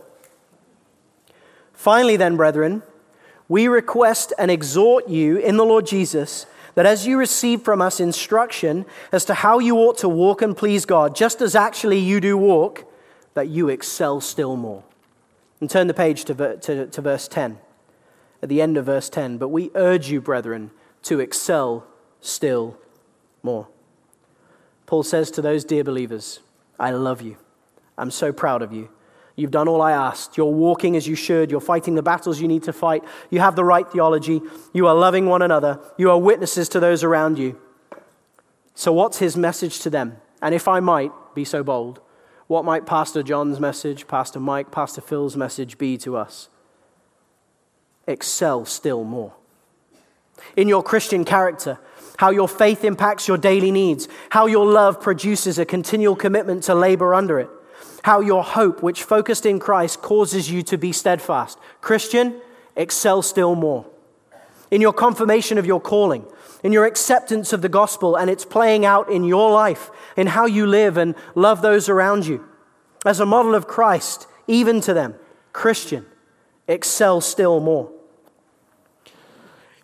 [1.73, 2.83] Finally, then, brethren,
[3.47, 6.45] we request and exhort you in the Lord Jesus
[6.75, 10.55] that as you receive from us instruction as to how you ought to walk and
[10.55, 12.83] please God, just as actually you do walk,
[13.33, 14.83] that you excel still more.
[15.59, 17.57] And turn the page to, to, to verse 10,
[18.43, 19.37] at the end of verse 10.
[19.39, 20.69] But we urge you, brethren,
[21.07, 21.87] to excel
[22.21, 22.77] still
[23.43, 23.67] more.
[24.85, 26.39] Paul says to those dear believers,
[26.79, 27.37] I love you.
[27.97, 28.89] I'm so proud of you.
[29.35, 30.35] You've done all I asked.
[30.35, 31.51] You're walking as you should.
[31.51, 33.03] You're fighting the battles you need to fight.
[33.29, 34.41] You have the right theology.
[34.73, 35.79] You are loving one another.
[35.97, 37.59] You are witnesses to those around you.
[38.73, 40.17] So, what's his message to them?
[40.41, 41.99] And if I might be so bold,
[42.47, 46.49] what might Pastor John's message, Pastor Mike, Pastor Phil's message be to us?
[48.07, 49.33] Excel still more.
[50.55, 51.79] In your Christian character,
[52.17, 56.75] how your faith impacts your daily needs, how your love produces a continual commitment to
[56.75, 57.49] labor under it
[58.07, 61.59] how your hope, which focused in Christ, causes you to be steadfast.
[61.81, 62.39] Christian,
[62.73, 63.85] excel still more.
[64.71, 66.25] in your confirmation of your calling,
[66.63, 70.45] in your acceptance of the gospel, and it's playing out in your life, in how
[70.45, 72.43] you live and love those around you.
[73.05, 75.15] As a model of Christ, even to them,
[75.53, 76.05] Christian,
[76.67, 77.91] excel still more.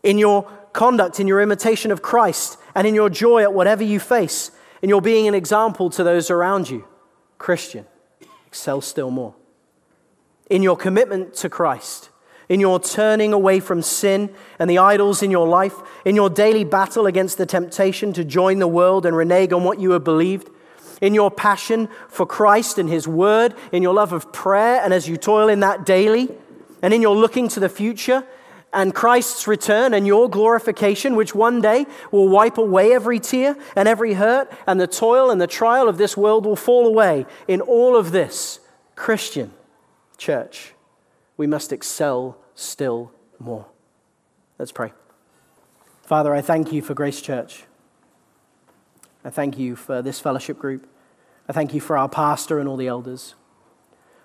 [0.03, 0.43] In your
[0.73, 4.51] conduct, in your imitation of Christ, and in your joy at whatever you face,
[4.81, 6.85] in your being an example to those around you,
[7.37, 7.85] Christian,
[8.47, 9.35] excel still more.
[10.49, 12.09] In your commitment to Christ,
[12.49, 16.63] in your turning away from sin and the idols in your life, in your daily
[16.63, 20.49] battle against the temptation to join the world and renege on what you have believed,
[21.01, 25.07] in your passion for Christ and His Word, in your love of prayer, and as
[25.07, 26.29] you toil in that daily,
[26.81, 28.25] and in your looking to the future
[28.73, 33.87] and Christ's return and your glorification, which one day will wipe away every tear and
[33.87, 37.25] every hurt, and the toil and the trial of this world will fall away.
[37.47, 38.59] In all of this,
[38.95, 39.51] Christian
[40.17, 40.73] church,
[41.37, 43.65] we must excel still more.
[44.57, 44.93] Let's pray.
[46.03, 47.63] Father, I thank you for Grace Church.
[49.23, 50.87] I thank you for this fellowship group.
[51.47, 53.35] I thank you for our pastor and all the elders.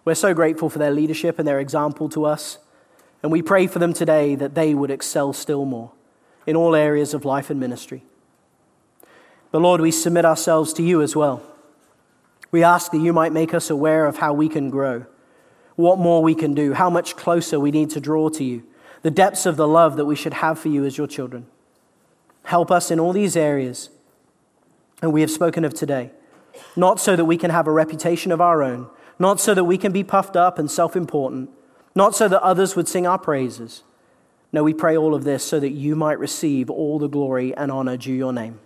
[0.05, 2.59] We're so grateful for their leadership and their example to us.
[3.23, 5.93] And we pray for them today that they would excel still more
[6.47, 8.05] in all areas of life and ministry.
[9.51, 11.43] But Lord, we submit ourselves to you as well.
[12.51, 15.07] We ask that you might make us aware of how we can grow
[15.79, 18.65] what more we can do, how much closer we need to draw to you,
[19.03, 21.47] the depths of the love that we should have for you as your children.
[22.43, 23.89] Help us in all these areas,
[25.01, 26.11] and we have spoken of today,
[26.75, 28.89] not so that we can have a reputation of our own,
[29.21, 31.49] not so that we can be puffed up and self important,
[31.99, 33.83] not so that others would sing our praises.
[34.53, 37.71] No, we pray all of this so that you might receive all the glory and
[37.71, 38.61] honor due your name,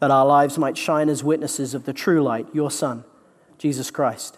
[0.00, 3.04] that our lives might shine as witnesses of the true light, your Son,
[3.56, 4.36] Jesus Christ.